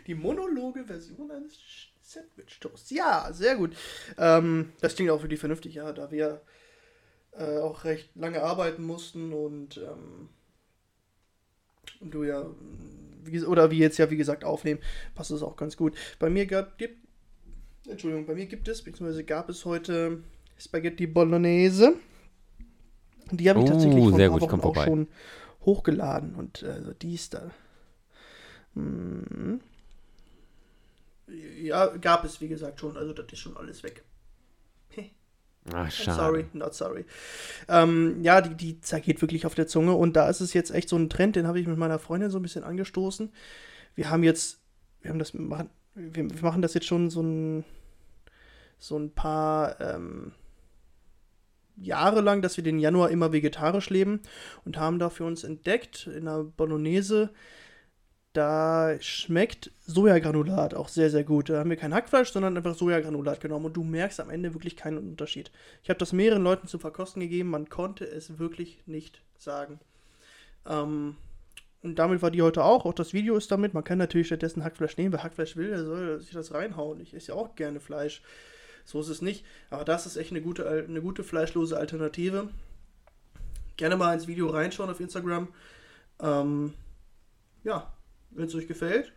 Die 0.09 0.15
monologe 0.15 0.85
Version 0.85 1.31
eines 1.31 1.57
Sandwich 2.03 2.59
Toasts. 2.61 2.91
Ja, 2.91 3.29
sehr 3.33 3.55
gut. 3.57 3.75
Ähm, 4.19 4.73
das 4.81 4.97
klingt 4.97 5.11
auch 5.11 5.23
wirklich 5.23 5.39
vernünftig, 5.39 5.75
ja, 5.77 5.93
da 5.93 6.11
wir 6.11 6.41
äh, 7.33 7.59
auch 7.59 7.85
recht 7.85 8.11
lange 8.17 8.43
arbeiten 8.43 8.83
mussten 8.83 9.33
und, 9.33 9.77
ähm, 9.79 10.29
du 12.01 12.25
ja, 12.25 12.45
wie, 13.25 13.45
oder 13.45 13.71
wie 13.71 13.79
jetzt 13.79 13.99
ja, 13.99 14.11
wie 14.11 14.17
gesagt, 14.17 14.45
aufnehmen, 14.45 14.81
passt 15.15 15.31
es 15.31 15.43
auch 15.43 15.57
ganz 15.57 15.77
gut. 15.77 15.95
Bei 16.19 16.29
mir 16.29 16.47
gab, 16.47 16.77
gibt, 16.79 16.99
Entschuldigung, 17.87 18.27
bei 18.27 18.35
mir 18.35 18.47
gibt 18.47 18.67
es, 18.67 18.83
beziehungsweise 18.83 19.23
gab 19.23 19.49
es 19.49 19.65
heute 19.65 20.25
Spaghetti 20.59 21.07
Bolognese. 21.07 21.95
Die 23.31 23.49
habe 23.49 23.61
ich 23.61 23.65
Oh, 23.65 23.69
tatsächlich 23.69 24.09
vor 24.09 24.19
sehr 24.19 24.27
ein 24.27 24.31
paar 24.31 24.41
gut, 24.41 24.43
ich 24.43 24.49
komm 24.49 24.59
Wochen 24.61 24.69
auch 24.69 24.75
vorbei. 24.75 24.85
schon 24.85 25.07
hochgeladen 25.65 26.35
und 26.35 26.63
äh, 26.63 26.95
die 27.01 27.15
ist 27.15 27.35
da. 27.35 27.51
Hm. 28.75 29.61
Ja, 31.63 31.87
gab 31.97 32.25
es, 32.25 32.41
wie 32.41 32.49
gesagt, 32.49 32.81
schon. 32.81 32.97
Also, 32.97 33.13
das 33.13 33.27
ist 33.33 33.39
schon 33.39 33.57
alles 33.57 33.83
weg. 33.83 34.05
Ach, 35.71 35.85
Not 35.85 35.93
schade. 35.93 36.17
sorry, 36.17 36.47
not 36.53 36.75
sorry. 36.75 37.05
Ähm, 37.69 38.23
ja, 38.23 38.41
die, 38.41 38.55
die 38.55 38.81
zergeht 38.81 39.21
wirklich 39.23 39.47
auf 39.47 39.55
der 39.55 39.69
Zunge. 39.69 39.95
Und 39.95 40.17
da 40.17 40.29
ist 40.29 40.41
es 40.41 40.53
jetzt 40.55 40.73
echt 40.73 40.89
so 40.89 40.97
ein 40.97 41.09
Trend, 41.09 41.37
den 41.37 41.47
habe 41.47 41.61
ich 41.61 41.67
mit 41.67 41.79
meiner 41.79 41.99
Freundin 41.99 42.31
so 42.31 42.39
ein 42.39 42.43
bisschen 42.43 42.65
angestoßen. 42.65 43.33
Wir 43.95 44.11
haben 44.11 44.25
jetzt, 44.25 44.61
wir 45.03 45.11
haben 45.11 45.19
das, 45.19 45.35
wir 45.35 45.41
machen, 45.41 45.71
wir, 45.95 46.31
wir 46.31 46.43
machen 46.43 46.63
das 46.63 46.75
jetzt 46.75 46.87
schon 46.87 47.11
so 47.11 47.23
ein, 47.23 47.65
so 48.79 48.99
ein 48.99 49.13
paar 49.13 49.81
ähm, 49.81 50.33
Jahre 51.83 52.21
lang, 52.21 52.43
dass 52.43 52.57
wir 52.57 52.65
den 52.65 52.79
Januar 52.79 53.11
immer 53.11 53.33
vegetarisch 53.33 53.91
leben 53.91 54.21
und 54.65 54.77
haben 54.77 54.99
da 54.99 55.11
für 55.11 55.25
uns 55.25 55.45
entdeckt, 55.45 56.07
in 56.07 56.25
der 56.25 56.45
Bolognese, 56.45 57.31
da 58.33 58.97
schmeckt 59.01 59.71
Sojagranulat 59.87 60.75
auch 60.75 60.89
sehr, 60.89 61.11
sehr 61.11 61.25
gut. 61.25 61.51
Da 61.51 61.59
haben 61.59 61.71
wir 61.71 61.77
kein 61.77 61.93
Hackfleisch, 61.93 62.33
sondern 62.33 62.57
einfach 62.57 62.75
Sojagranulat 62.75 63.41
genommen 63.41 63.67
und 63.67 63.77
du 63.77 63.85
merkst 63.85 64.21
am 64.21 64.31
Ende 64.31 64.55
wirklich 64.55 64.77
keinen 64.77 64.99
Unterschied. 64.99 65.51
Ich 65.83 65.91
habe 65.91 65.99
das 65.99 66.13
mehreren 66.13 66.43
Leuten 66.43 66.67
zum 66.67 66.81
Verkosten 66.81 67.21
gegeben, 67.21 67.51
man 67.51 67.69
konnte 67.69 68.07
es 68.07 68.39
wirklich 68.39 68.81
nicht 68.87 69.21
sagen. 69.37 69.81
Ähm, 70.67 71.17
und 71.83 71.99
damit 71.99 72.23
war 72.23 72.31
die 72.31 72.43
heute 72.43 72.63
auch. 72.65 72.85
Auch 72.85 72.95
das 72.95 73.13
Video 73.13 73.37
ist 73.37 73.51
damit. 73.51 73.75
Man 73.75 73.85
kann 73.85 73.99
natürlich 73.99 74.29
stattdessen 74.29 74.63
Hackfleisch 74.63 74.97
nehmen. 74.97 75.13
Wer 75.13 75.25
Hackfleisch 75.25 75.57
will, 75.57 75.71
der 75.71 75.85
soll 75.85 76.21
sich 76.21 76.31
das 76.31 76.55
reinhauen. 76.55 77.01
Ich 77.01 77.13
esse 77.13 77.33
ja 77.33 77.35
auch 77.35 77.57
gerne 77.57 77.81
Fleisch. 77.81 78.23
So 78.85 79.01
ist 79.01 79.09
es 79.09 79.23
nicht. 79.23 79.45
Aber 79.71 79.85
das 79.85 80.07
ist 80.07 80.17
echt 80.17 80.31
eine 80.31 80.43
gute, 80.43 80.69
eine 80.69 81.01
gute 81.01 81.25
fleischlose 81.25 81.77
Alternative. 81.77 82.49
Gerne 83.77 83.97
mal 83.97 84.15
ins 84.15 84.27
Video 84.27 84.49
reinschauen 84.49 84.91
auf 84.91 85.01
Instagram. 85.01 85.49
Ähm, 86.21 86.75
ja, 87.65 87.93
wenn 88.31 88.47
es 88.47 88.55
euch 88.55 88.69
gefällt, 88.69 89.13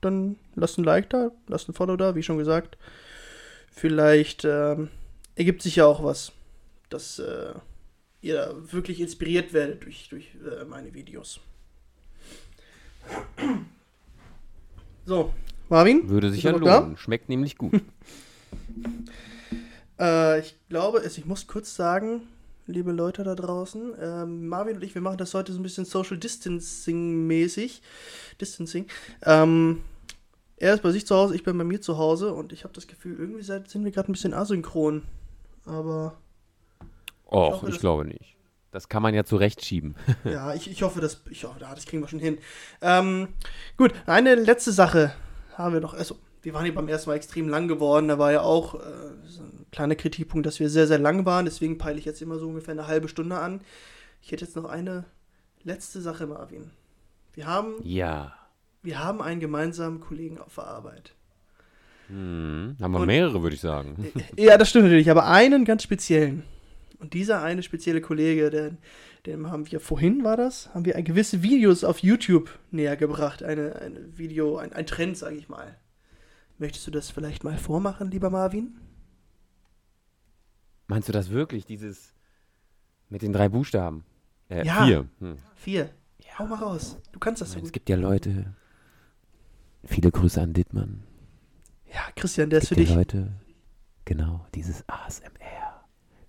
dann 0.00 0.36
lasst 0.54 0.78
ein 0.78 0.84
Like 0.84 1.10
da, 1.10 1.30
lasst 1.48 1.68
ein 1.68 1.74
Follow 1.74 1.96
da, 1.96 2.14
wie 2.14 2.22
schon 2.22 2.38
gesagt. 2.38 2.78
Vielleicht 3.70 4.44
ähm, 4.44 4.88
ergibt 5.34 5.62
sich 5.62 5.76
ja 5.76 5.86
auch 5.86 6.02
was, 6.02 6.32
dass 6.88 7.18
äh, 7.18 7.54
ihr 8.20 8.54
wirklich 8.58 9.00
inspiriert 9.00 9.52
werdet 9.52 9.84
durch, 9.84 10.08
durch 10.08 10.30
äh, 10.34 10.64
meine 10.64 10.94
Videos. 10.94 11.40
So, 15.04 15.32
Marvin? 15.68 16.08
Würde 16.08 16.30
sich 16.30 16.42
ja 16.42 16.52
noch 16.52 16.60
da? 16.60 16.80
lohnen. 16.80 16.96
Schmeckt 16.96 17.28
nämlich 17.28 17.56
gut. 17.56 17.72
Äh, 19.98 20.40
ich 20.40 20.56
glaube, 20.68 21.02
ich 21.04 21.24
muss 21.24 21.46
kurz 21.46 21.74
sagen, 21.74 22.22
liebe 22.66 22.92
Leute 22.92 23.24
da 23.24 23.34
draußen, 23.34 23.94
ähm, 24.00 24.48
Marvin 24.48 24.76
und 24.76 24.84
ich, 24.84 24.94
wir 24.94 25.02
machen 25.02 25.18
das 25.18 25.34
heute 25.34 25.52
so 25.52 25.58
ein 25.58 25.62
bisschen 25.62 25.84
Social 25.84 26.18
Distancing 26.18 27.26
mäßig. 27.26 27.82
Distancing. 28.40 28.86
Ähm, 29.22 29.82
er 30.56 30.74
ist 30.74 30.82
bei 30.82 30.90
sich 30.90 31.06
zu 31.06 31.14
Hause, 31.14 31.34
ich 31.34 31.44
bin 31.44 31.56
bei 31.56 31.64
mir 31.64 31.80
zu 31.80 31.98
Hause 31.98 32.34
und 32.34 32.52
ich 32.52 32.64
habe 32.64 32.74
das 32.74 32.86
Gefühl, 32.86 33.16
irgendwie 33.18 33.42
sind 33.42 33.84
wir 33.84 33.90
gerade 33.90 34.10
ein 34.10 34.12
bisschen 34.12 34.34
asynchron. 34.34 35.02
Aber 35.64 36.16
Och, 37.26 37.52
hoffe, 37.52 37.70
ich 37.70 37.78
glaube 37.78 38.04
nicht. 38.04 38.36
Das 38.70 38.88
kann 38.88 39.02
man 39.02 39.14
ja 39.14 39.24
zurechtschieben. 39.24 39.96
ja, 40.24 40.54
ich, 40.54 40.70
ich 40.70 40.82
hoffe, 40.82 41.00
das, 41.00 41.22
ich 41.30 41.44
hoffe, 41.44 41.60
ja, 41.60 41.74
das 41.74 41.86
kriegen 41.86 42.02
wir 42.02 42.08
schon 42.08 42.18
hin. 42.18 42.38
Ähm, 42.82 43.28
gut, 43.76 43.94
eine 44.06 44.34
letzte 44.34 44.72
Sache 44.72 45.14
haben 45.56 45.74
wir 45.74 45.80
noch. 45.80 45.94
Also, 45.94 46.16
wir 46.42 46.54
waren 46.54 46.64
hier 46.64 46.74
beim 46.74 46.88
ersten 46.88 47.10
Mal 47.10 47.16
extrem 47.16 47.48
lang 47.48 47.68
geworden. 47.68 48.08
Da 48.08 48.18
war 48.18 48.32
ja 48.32 48.42
auch 48.42 48.74
äh, 48.74 48.78
so 49.26 49.42
ein 49.42 49.66
kleiner 49.72 49.94
Kritikpunkt, 49.96 50.46
dass 50.46 50.60
wir 50.60 50.68
sehr, 50.70 50.86
sehr 50.86 50.98
lang 50.98 51.24
waren. 51.26 51.44
Deswegen 51.44 51.78
peile 51.78 51.98
ich 51.98 52.04
jetzt 52.04 52.22
immer 52.22 52.38
so 52.38 52.46
ungefähr 52.48 52.72
eine 52.72 52.86
halbe 52.86 53.08
Stunde 53.08 53.36
an. 53.38 53.60
Ich 54.22 54.32
hätte 54.32 54.44
jetzt 54.44 54.56
noch 54.56 54.64
eine 54.66 55.04
letzte 55.64 56.00
Sache, 56.00 56.26
Marvin. 56.26 56.70
Wir 57.34 57.46
haben, 57.46 57.74
Ja. 57.82 58.32
wir 58.82 59.02
haben 59.02 59.20
einen 59.22 59.40
gemeinsamen 59.40 60.00
Kollegen 60.00 60.38
auf 60.38 60.54
der 60.54 60.64
Arbeit. 60.64 61.12
Hm. 62.08 62.76
Haben 62.80 62.92
wir 62.92 63.00
Und- 63.00 63.06
mehrere, 63.06 63.42
würde 63.42 63.54
ich 63.54 63.60
sagen. 63.60 64.10
Ja, 64.36 64.56
das 64.56 64.70
stimmt 64.70 64.84
natürlich, 64.86 65.10
aber 65.10 65.26
einen 65.26 65.64
ganz 65.64 65.82
speziellen. 65.82 66.42
Und 66.98 67.12
dieser 67.14 67.42
eine 67.42 67.62
spezielle 67.62 68.00
Kollege, 68.00 68.50
der, 68.50 68.72
dem 69.26 69.50
haben 69.50 69.70
wir 69.70 69.78
vorhin, 69.78 70.24
war 70.24 70.36
das, 70.36 70.72
haben 70.74 70.84
wir 70.84 70.96
ein 70.96 71.04
gewisse 71.04 71.42
Videos 71.42 71.84
auf 71.84 71.98
YouTube 72.00 72.50
näher 72.70 72.96
gebracht. 72.96 73.42
Eine, 73.42 73.76
eine 73.76 74.18
Video, 74.18 74.56
ein, 74.56 74.72
ein 74.72 74.86
Trend, 74.86 75.16
sage 75.16 75.36
ich 75.36 75.48
mal. 75.48 75.76
Möchtest 76.58 76.86
du 76.86 76.90
das 76.90 77.10
vielleicht 77.10 77.44
mal 77.44 77.56
vormachen, 77.56 78.10
lieber 78.10 78.30
Marvin? 78.30 78.80
Meinst 80.88 81.08
du 81.08 81.12
das 81.12 81.30
wirklich, 81.30 81.66
dieses 81.66 82.12
mit 83.08 83.22
den 83.22 83.32
drei 83.32 83.48
Buchstaben? 83.48 84.04
Äh, 84.48 84.66
ja, 84.66 84.84
vier. 84.84 85.08
Hm. 85.20 85.36
Vier. 85.54 85.90
Ja. 86.18 86.38
Hau 86.40 86.46
mal 86.46 86.58
raus. 86.58 86.96
Du 87.12 87.18
kannst 87.20 87.40
das 87.40 87.50
ich 87.50 87.54
meine, 87.56 87.66
so. 87.66 87.68
Es 87.68 87.72
gibt 87.72 87.88
ja 87.88 87.96
Leute. 87.96 88.54
Viele 89.84 90.10
Grüße 90.10 90.40
an 90.40 90.52
Dittmann. 90.52 91.04
Ja, 91.92 92.00
Christian, 92.16 92.50
der 92.50 92.60
ist 92.60 92.68
für 92.68 92.74
dich. 92.74 92.92
Leute, 92.92 93.32
genau, 94.04 94.46
dieses 94.54 94.84
ASMR. 94.88 95.84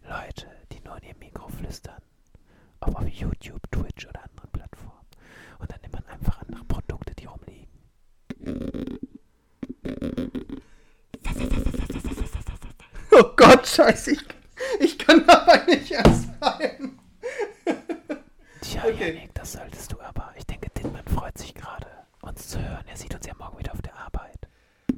Leute, 0.07 0.47
die 0.71 0.79
nur 0.81 0.95
in 0.97 1.09
ihr 1.09 1.15
Mikro 1.19 1.49
flüstern. 1.49 2.01
Ob 2.81 2.95
auf 2.95 3.07
YouTube, 3.07 3.61
Twitch 3.71 4.07
oder 4.07 4.23
anderen 4.23 4.51
Plattformen. 4.51 4.93
Und 5.57 5.71
dann 5.71 5.81
nimmt 5.81 5.93
man 5.93 6.05
einfach 6.05 6.41
andere 6.41 6.63
Produkte, 6.65 7.13
die 7.15 7.25
rumliegen. 7.25 8.99
Oh 13.11 13.23
Gott, 13.35 13.67
scheiße, 13.67 14.11
ich, 14.11 14.19
ich 14.79 14.97
kann 14.97 15.25
dabei 15.25 15.65
nicht 15.67 15.91
erst 15.91 16.39
bleiben. 16.39 16.99
Tja, 18.61 18.83
okay. 18.85 19.13
Janik, 19.13 19.33
das 19.33 19.53
solltest 19.53 19.91
du 19.91 19.99
aber. 19.99 20.33
Ich 20.37 20.45
denke, 20.45 20.69
Dittmann 20.69 21.05
freut 21.05 21.37
sich 21.37 21.53
gerade, 21.53 21.87
uns 22.21 22.47
zu 22.47 22.59
hören. 22.59 22.85
Er 22.87 22.97
sieht 22.97 23.13
uns 23.13 23.25
ja 23.25 23.33
morgen 23.37 23.57
wieder 23.59 23.73
auf 23.73 23.81
der 23.81 23.95
Arbeit. 23.97 24.47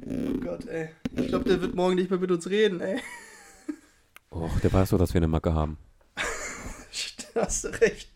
Oh 0.06 0.38
Gott, 0.40 0.66
ey. 0.66 0.90
Ich 1.16 1.28
glaube, 1.28 1.48
der 1.48 1.60
wird 1.60 1.74
morgen 1.74 1.96
nicht 1.96 2.10
mehr 2.10 2.18
mit 2.18 2.30
uns 2.30 2.48
reden, 2.48 2.80
ey. 2.80 3.00
Och, 4.30 4.60
der 4.60 4.72
weiß 4.72 4.90
doch, 4.90 4.98
dass 4.98 5.14
wir 5.14 5.18
eine 5.18 5.28
Macke 5.28 5.54
haben. 5.54 5.78
hast 7.34 7.64
du 7.64 7.68
recht. 7.68 8.10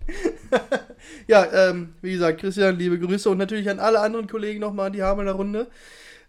ja, 1.26 1.70
ähm, 1.70 1.94
wie 2.02 2.12
gesagt, 2.12 2.40
Christian, 2.40 2.78
liebe 2.78 2.98
Grüße 2.98 3.28
und 3.30 3.38
natürlich 3.38 3.68
an 3.68 3.80
alle 3.80 4.00
anderen 4.00 4.26
Kollegen 4.26 4.60
nochmal 4.60 4.88
in 4.88 4.92
die 4.94 5.02
Hamelner 5.02 5.32
Runde. 5.32 5.68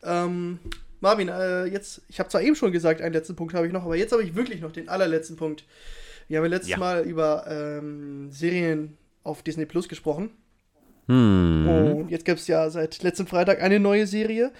Ähm, 0.03 0.60
Marvin, 0.99 1.29
äh, 1.29 1.65
jetzt, 1.65 2.01
ich 2.10 2.19
habe 2.19 2.29
zwar 2.29 2.41
eben 2.41 2.55
schon 2.55 2.71
gesagt, 2.71 3.01
einen 3.01 3.13
letzten 3.13 3.36
Punkt 3.36 3.53
habe 3.53 3.67
ich 3.67 3.73
noch, 3.73 3.83
aber 3.83 3.95
jetzt 3.95 4.12
habe 4.12 4.23
ich 4.23 4.36
wirklich 4.36 4.62
noch 4.62 4.71
den 4.71 4.89
allerletzten 4.89 5.36
Punkt. 5.36 5.65
Wir 6.27 6.38
haben 6.38 6.45
ja 6.45 6.49
letztes 6.49 6.71
Ja. 6.71 6.77
Mal 6.77 7.03
über 7.03 7.45
ähm, 7.47 8.31
Serien 8.31 8.97
auf 9.23 9.43
Disney 9.43 9.65
Plus 9.65 9.88
gesprochen. 9.88 10.31
Hm. 11.07 11.67
Und 11.67 12.10
jetzt 12.12 12.25
gibt 12.25 12.39
es 12.39 12.47
ja 12.47 12.69
seit 12.69 13.01
letztem 13.03 13.27
Freitag 13.27 13.62
eine 13.62 13.79
neue 13.79 14.07
Serie. 14.07 14.51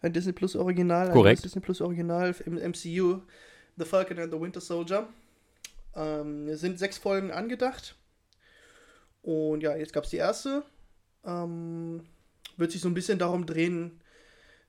Ein 0.00 0.12
Disney 0.12 0.32
Plus 0.32 0.56
Original. 0.56 1.08
Ein 1.08 1.12
Korrekt. 1.12 1.38
neues 1.38 1.42
Disney 1.42 1.60
Plus 1.60 1.80
Original 1.80 2.34
im 2.46 2.54
MCU. 2.54 3.20
The 3.76 3.84
Falcon 3.84 4.18
and 4.18 4.32
the 4.32 4.40
Winter 4.40 4.60
Soldier. 4.60 5.08
Ähm, 5.96 6.48
es 6.48 6.60
sind 6.60 6.78
sechs 6.78 6.98
Folgen 6.98 7.30
angedacht. 7.30 7.96
Und 9.22 9.62
ja, 9.62 9.76
jetzt 9.76 9.92
gab 9.92 10.04
es 10.04 10.10
die 10.10 10.16
erste. 10.18 10.62
Ähm, 11.24 12.02
wird 12.56 12.72
sich 12.72 12.80
so 12.80 12.88
ein 12.88 12.94
bisschen 12.94 13.18
darum 13.18 13.46
drehen, 13.46 14.00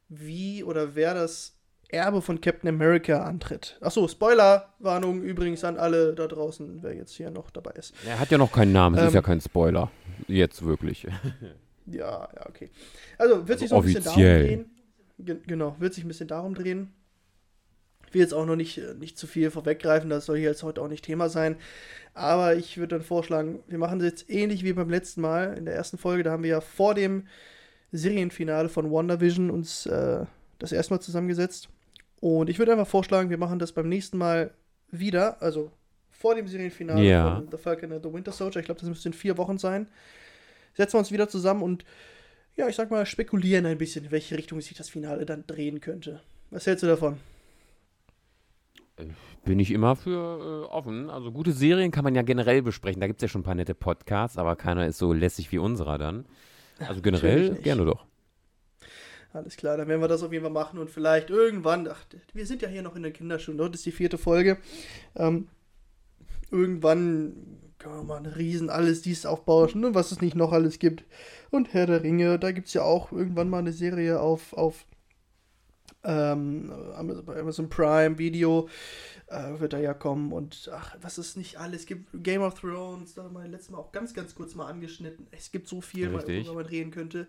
wie 0.10 0.64
oder 0.64 0.96
wer 0.96 1.14
das 1.14 1.54
Erbe 1.90 2.22
von 2.22 2.42
Captain 2.42 2.68
America 2.70 3.24
antritt. 3.24 3.78
Achso, 3.82 4.08
Spoiler-Warnung 4.08 5.22
übrigens 5.22 5.64
an 5.64 5.78
alle 5.78 6.14
da 6.16 6.28
draußen, 6.28 6.80
wer 6.82 6.94
jetzt 6.96 7.14
hier 7.14 7.30
noch 7.30 7.52
dabei 7.52 7.72
ist. 7.72 7.94
Er 8.06 8.20
hat 8.20 8.32
ja 8.32 8.38
noch 8.38 8.52
keinen 8.52 8.72
Namen, 8.72 8.96
es 8.96 9.02
Ähm, 9.02 9.08
ist 9.10 9.14
ja 9.14 9.22
kein 9.22 9.42
Spoiler. 9.42 9.92
Jetzt 10.28 10.64
wirklich. 10.66 11.08
Ja, 11.88 12.28
ja, 12.36 12.50
okay. 12.50 12.72
Also 13.20 13.48
wird 13.48 13.60
sich 13.60 13.70
so 13.70 13.76
Also 13.76 13.88
ein 13.88 13.94
bisschen 13.94 14.04
darum 14.04 14.24
drehen. 14.24 14.66
Ge 15.20 15.38
genau, 15.46 15.76
wird 15.78 15.94
sich 15.94 16.04
ein 16.04 16.08
bisschen 16.08 16.28
darum 16.28 16.56
drehen. 16.56 16.92
Ich 18.08 18.14
will 18.16 18.22
jetzt 18.22 18.34
auch 18.34 18.48
noch 18.48 18.56
nicht, 18.56 18.80
äh, 18.80 18.96
nicht 18.96 19.20
zu 19.20 19.28
viel 19.28 19.52
vorweggreifen, 19.52 20.10
das 20.10 20.26
soll 20.26 20.38
hier 20.40 20.50
jetzt 20.50 20.64
heute 20.64 20.82
auch 20.82 20.88
nicht 20.88 21.06
Thema 21.06 21.30
sein. 21.30 21.58
Aber 22.16 22.56
ich 22.56 22.78
würde 22.80 22.96
dann 22.96 23.06
vorschlagen, 23.06 23.60
wir 23.68 23.78
machen 23.78 24.00
es 24.00 24.06
jetzt 24.06 24.30
ähnlich 24.32 24.64
wie 24.64 24.74
beim 24.74 24.90
letzten 24.90 25.22
Mal. 25.22 25.56
In 25.56 25.66
der 25.66 25.76
ersten 25.76 26.00
Folge, 26.00 26.24
da 26.24 26.32
haben 26.32 26.42
wir 26.42 26.50
ja 26.50 26.62
vor 26.62 26.96
dem 26.96 27.28
Serienfinale 27.92 28.70
von 28.70 28.92
WandaVision 28.92 29.50
uns 29.50 29.86
äh, 29.86 30.26
das 30.60 30.72
erste 30.72 30.94
Mal 30.94 31.00
zusammengesetzt. 31.00 31.70
Und 32.20 32.50
ich 32.50 32.60
würde 32.60 32.72
einfach 32.72 32.88
vorschlagen, 32.88 33.30
wir 33.30 33.38
machen 33.38 33.60
das 33.60 33.72
beim 33.72 33.90
nächsten 33.90 34.18
Mal 34.18 34.52
wieder, 34.92 35.42
also 35.42 35.72
vor 36.10 36.36
dem 36.36 36.48
Serienfinale 36.48 37.04
Ja. 37.04 37.36
von 37.36 37.48
The 37.52 37.58
Falcon 37.58 37.92
and 37.92 38.04
the 38.04 38.12
Winter 38.12 38.32
Soldier. 38.32 38.60
Ich 38.60 38.66
glaube, 38.66 38.80
das 38.80 38.90
müsste 38.90 39.10
in 39.10 39.14
vier 39.14 39.38
Wochen 39.38 39.58
sein. 39.58 39.88
Setzen 40.74 40.94
wir 40.94 41.00
uns 41.00 41.12
wieder 41.12 41.28
zusammen 41.30 41.62
und 41.62 41.86
ja, 42.56 42.68
ich 42.70 42.76
sag 42.76 42.90
mal, 42.90 43.06
spekulieren 43.06 43.66
ein 43.66 43.78
bisschen, 43.78 44.06
in 44.06 44.12
welche 44.12 44.38
Richtung 44.38 44.62
sich 44.62 44.78
das 44.78 44.90
Finale 44.90 45.26
dann 45.26 45.44
drehen 45.46 45.82
könnte. 45.82 46.22
Was 46.52 46.66
hältst 46.66 46.84
du 46.84 46.88
davon? 46.88 47.18
Bin 49.44 49.60
ich 49.60 49.72
immer 49.72 49.96
für 49.98 50.66
äh, 50.70 50.74
offen. 50.74 51.10
Also 51.10 51.32
gute 51.32 51.52
Serien 51.52 51.92
kann 51.92 52.06
man 52.06 52.16
ja 52.16 52.22
generell 52.22 52.62
besprechen. 52.62 53.02
Da 53.02 53.08
gibt 53.08 53.22
es 53.22 53.24
ja 53.24 53.28
schon 53.28 53.42
ein 53.42 53.46
paar 53.46 53.56
nette 53.56 53.76
Podcasts, 53.76 54.38
aber 54.38 54.56
keiner 54.56 54.88
ist 54.88 54.98
so 54.98 55.12
lässig 55.12 55.52
wie 55.52 55.58
unserer 55.58 55.98
dann. 55.98 56.26
Also 56.80 57.02
generell 57.02 57.56
gerne 57.56 57.86
doch. 57.86 58.06
Alles 59.34 59.58
klar, 59.58 59.76
dann 59.76 59.90
werden 59.90 60.02
wir 60.02 60.08
das 60.08 60.24
auf 60.24 60.32
jeden 60.32 60.44
Fall 60.44 60.54
machen 60.54 60.80
und 60.80 60.90
vielleicht 60.90 61.30
irgendwann, 61.30 61.88
ach, 61.90 62.06
wir 62.34 62.46
sind 62.46 62.62
ja 62.62 62.70
hier 62.70 62.82
noch 62.82 62.96
in 62.96 63.04
der 63.04 63.12
Kinderstunde, 63.12 63.66
heute 63.66 63.76
ist 63.76 63.86
die 63.86 63.92
vierte 63.92 64.18
Folge. 64.18 64.58
Ähm, 65.16 65.50
irgendwann 66.52 67.60
können 67.78 67.96
wir 67.96 68.04
mal 68.04 68.18
einen 68.18 68.34
riesen 68.34 68.70
alles 68.70 69.02
dies 69.02 69.26
aufbauschen 69.26 69.84
und 69.84 69.94
was 69.94 70.14
es 70.14 70.22
nicht 70.22 70.36
noch 70.36 70.54
alles 70.54 70.80
gibt. 70.80 71.04
Und 71.52 71.74
Herr 71.74 71.86
der 71.86 72.02
Ringe, 72.02 72.40
da 72.40 72.52
gibt 72.52 72.68
es 72.68 72.74
ja 72.74 72.84
auch 72.84 73.12
irgendwann 73.12 73.50
mal 73.50 73.60
eine 73.60 73.74
Serie 73.74 74.22
auf, 74.22 74.54
auf 74.54 74.86
ähm, 76.06 76.72
Amazon- 76.96 77.26
bei 77.26 77.40
Amazon 77.40 77.70
Prime 77.70 78.18
Video 78.18 78.70
äh, 79.28 79.60
wird 79.60 79.74
da 79.74 79.80
ja 79.80 79.94
kommen 79.94 80.32
und 80.32 80.70
ach, 80.74 80.96
was 81.02 81.18
es 81.18 81.36
nicht 81.36 81.60
alles 81.60 81.86
gibt. 81.86 82.10
Game 82.24 82.42
of 82.42 82.60
Thrones, 82.60 83.16
da 83.16 83.24
haben 83.24 83.34
wir 83.34 83.48
letztes 83.48 83.72
Mal 83.72 83.80
auch 83.80 83.92
ganz, 83.92 84.14
ganz 84.14 84.36
kurz 84.36 84.56
mal 84.56 84.68
angeschnitten. 84.68 85.28
Es 85.32 85.52
gibt 85.52 85.68
so 85.68 85.82
viel, 85.82 86.16
Richtig. 86.16 86.46
worüber 86.46 86.62
man 86.62 86.70
reden 86.70 86.92
könnte. 86.92 87.28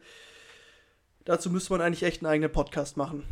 Dazu 1.24 1.50
müsste 1.50 1.72
man 1.72 1.80
eigentlich 1.80 2.02
echt 2.04 2.22
einen 2.22 2.30
eigenen 2.30 2.52
Podcast 2.52 2.96
machen. 2.96 3.24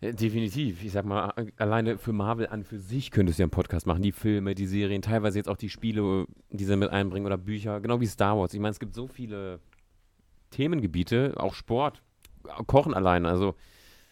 Ja, 0.00 0.10
definitiv. 0.10 0.82
Ich 0.82 0.90
sag 0.90 1.04
mal, 1.04 1.32
alleine 1.58 1.96
für 1.96 2.12
Marvel 2.12 2.48
an 2.48 2.64
für 2.64 2.80
sich 2.80 3.12
könntest 3.12 3.38
du 3.38 3.42
ja 3.42 3.44
einen 3.44 3.52
Podcast 3.52 3.86
machen. 3.86 4.02
Die 4.02 4.10
Filme, 4.10 4.56
die 4.56 4.66
Serien, 4.66 5.00
teilweise 5.00 5.38
jetzt 5.38 5.48
auch 5.48 5.56
die 5.56 5.70
Spiele, 5.70 6.26
die 6.50 6.64
sie 6.64 6.76
mit 6.76 6.90
einbringen 6.90 7.24
oder 7.26 7.38
Bücher. 7.38 7.80
Genau 7.80 8.00
wie 8.00 8.06
Star 8.06 8.36
Wars. 8.36 8.52
Ich 8.52 8.58
meine, 8.58 8.72
es 8.72 8.80
gibt 8.80 8.94
so 8.94 9.06
viele 9.06 9.60
Themengebiete, 10.50 11.34
auch 11.36 11.54
Sport, 11.54 12.02
Kochen 12.66 12.94
allein. 12.94 13.26
Also 13.26 13.54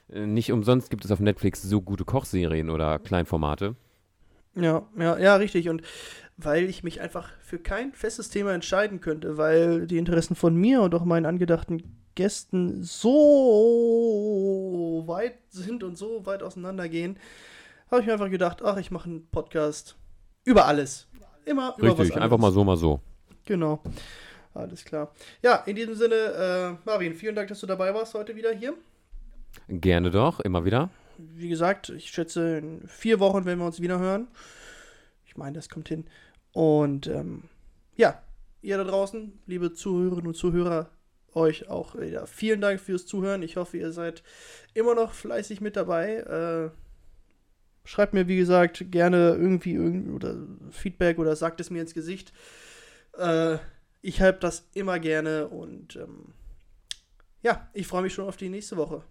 äh, 0.08 0.26
nicht 0.26 0.52
umsonst 0.52 0.90
gibt 0.90 1.04
es 1.04 1.10
auf 1.10 1.20
Netflix 1.20 1.62
so 1.62 1.80
gute 1.80 2.04
Kochserien 2.04 2.70
oder 2.70 2.98
Kleinformate. 2.98 3.76
Ja, 4.54 4.82
ja, 4.98 5.18
ja, 5.18 5.36
richtig. 5.36 5.68
Und 5.68 5.82
weil 6.36 6.64
ich 6.64 6.82
mich 6.82 7.00
einfach 7.00 7.30
für 7.40 7.58
kein 7.58 7.92
festes 7.92 8.30
Thema 8.30 8.52
entscheiden 8.52 9.00
könnte, 9.00 9.36
weil 9.36 9.86
die 9.86 9.98
Interessen 9.98 10.34
von 10.34 10.54
mir 10.56 10.82
und 10.82 10.94
auch 10.94 11.04
meinen 11.04 11.26
angedachten 11.26 11.82
Gästen 12.14 12.82
so 12.82 13.10
weit 15.06 15.34
sind 15.50 15.84
und 15.84 15.96
so 15.96 16.26
weit 16.26 16.42
auseinandergehen, 16.42 17.18
habe 17.90 18.00
ich 18.00 18.06
mir 18.06 18.12
einfach 18.14 18.30
gedacht, 18.30 18.62
ach, 18.64 18.76
ich 18.78 18.90
mache 18.90 19.08
einen 19.08 19.26
Podcast 19.26 19.96
über 20.44 20.66
alles. 20.66 21.06
Immer 21.44 21.74
über 21.78 21.88
was 21.92 21.98
Richtig, 21.98 22.16
anderes. 22.16 22.24
einfach 22.24 22.38
mal 22.38 22.52
so, 22.52 22.64
mal 22.64 22.76
so. 22.76 23.00
Genau. 23.46 23.82
Alles 24.54 24.84
klar. 24.84 25.12
Ja, 25.42 25.56
in 25.66 25.76
diesem 25.76 25.94
Sinne, 25.94 26.14
äh, 26.14 26.86
Marvin, 26.86 27.14
vielen 27.14 27.34
Dank, 27.34 27.48
dass 27.48 27.60
du 27.60 27.66
dabei 27.66 27.94
warst 27.94 28.14
heute 28.14 28.34
wieder 28.34 28.52
hier. 28.52 28.74
Gerne 29.68 30.10
doch, 30.10 30.40
immer 30.40 30.64
wieder. 30.64 30.90
Wie 31.18 31.48
gesagt, 31.48 31.90
ich 31.90 32.10
schätze, 32.10 32.58
in 32.58 32.88
vier 32.88 33.20
Wochen 33.20 33.44
werden 33.44 33.58
wir 33.58 33.66
uns 33.66 33.80
wieder 33.80 33.98
hören. 33.98 34.28
Ich 35.24 35.36
meine, 35.36 35.54
das 35.54 35.68
kommt 35.68 35.88
hin. 35.88 36.06
Und 36.52 37.06
ähm, 37.06 37.44
ja, 37.96 38.20
ihr 38.62 38.76
da 38.76 38.84
draußen, 38.84 39.38
liebe 39.46 39.72
Zuhörerinnen 39.72 40.28
und 40.28 40.34
Zuhörer, 40.34 40.90
euch 41.34 41.68
auch 41.68 41.94
wieder 41.96 42.26
vielen 42.26 42.60
Dank 42.60 42.80
fürs 42.80 43.06
Zuhören. 43.06 43.42
Ich 43.42 43.56
hoffe, 43.56 43.76
ihr 43.76 43.92
seid 43.92 44.22
immer 44.74 44.94
noch 44.94 45.12
fleißig 45.12 45.60
mit 45.60 45.76
dabei. 45.76 46.16
Äh, 46.16 46.70
schreibt 47.84 48.14
mir, 48.14 48.26
wie 48.28 48.36
gesagt, 48.36 48.90
gerne 48.90 49.36
irgendwie 49.38 49.74
irgend 49.74 50.12
oder 50.12 50.36
Feedback 50.70 51.18
oder 51.18 51.36
sagt 51.36 51.60
es 51.60 51.70
mir 51.70 51.80
ins 51.80 51.94
Gesicht. 51.94 52.32
Äh, 53.16 53.58
ich 54.02 54.20
habe 54.20 54.38
das 54.38 54.68
immer 54.74 54.98
gerne 54.98 55.48
und 55.48 55.96
ähm, 55.96 56.34
ja, 57.42 57.68
ich 57.72 57.86
freue 57.86 58.02
mich 58.02 58.14
schon 58.14 58.26
auf 58.26 58.36
die 58.36 58.48
nächste 58.48 58.76
Woche. 58.76 59.04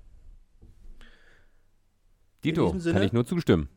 Dito, 2.43 2.77
Sinne- 2.77 2.93
kann 2.93 3.03
ich 3.03 3.13
nur 3.13 3.25
zustimmen. 3.25 3.69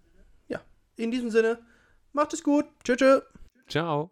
In 0.97 1.11
diesem 1.11 1.31
Sinne, 1.31 1.59
macht 2.13 2.33
es 2.33 2.43
gut. 2.43 2.67
Tschüss. 2.85 2.99
tschüss. 2.99 3.23
Ciao. 3.69 4.11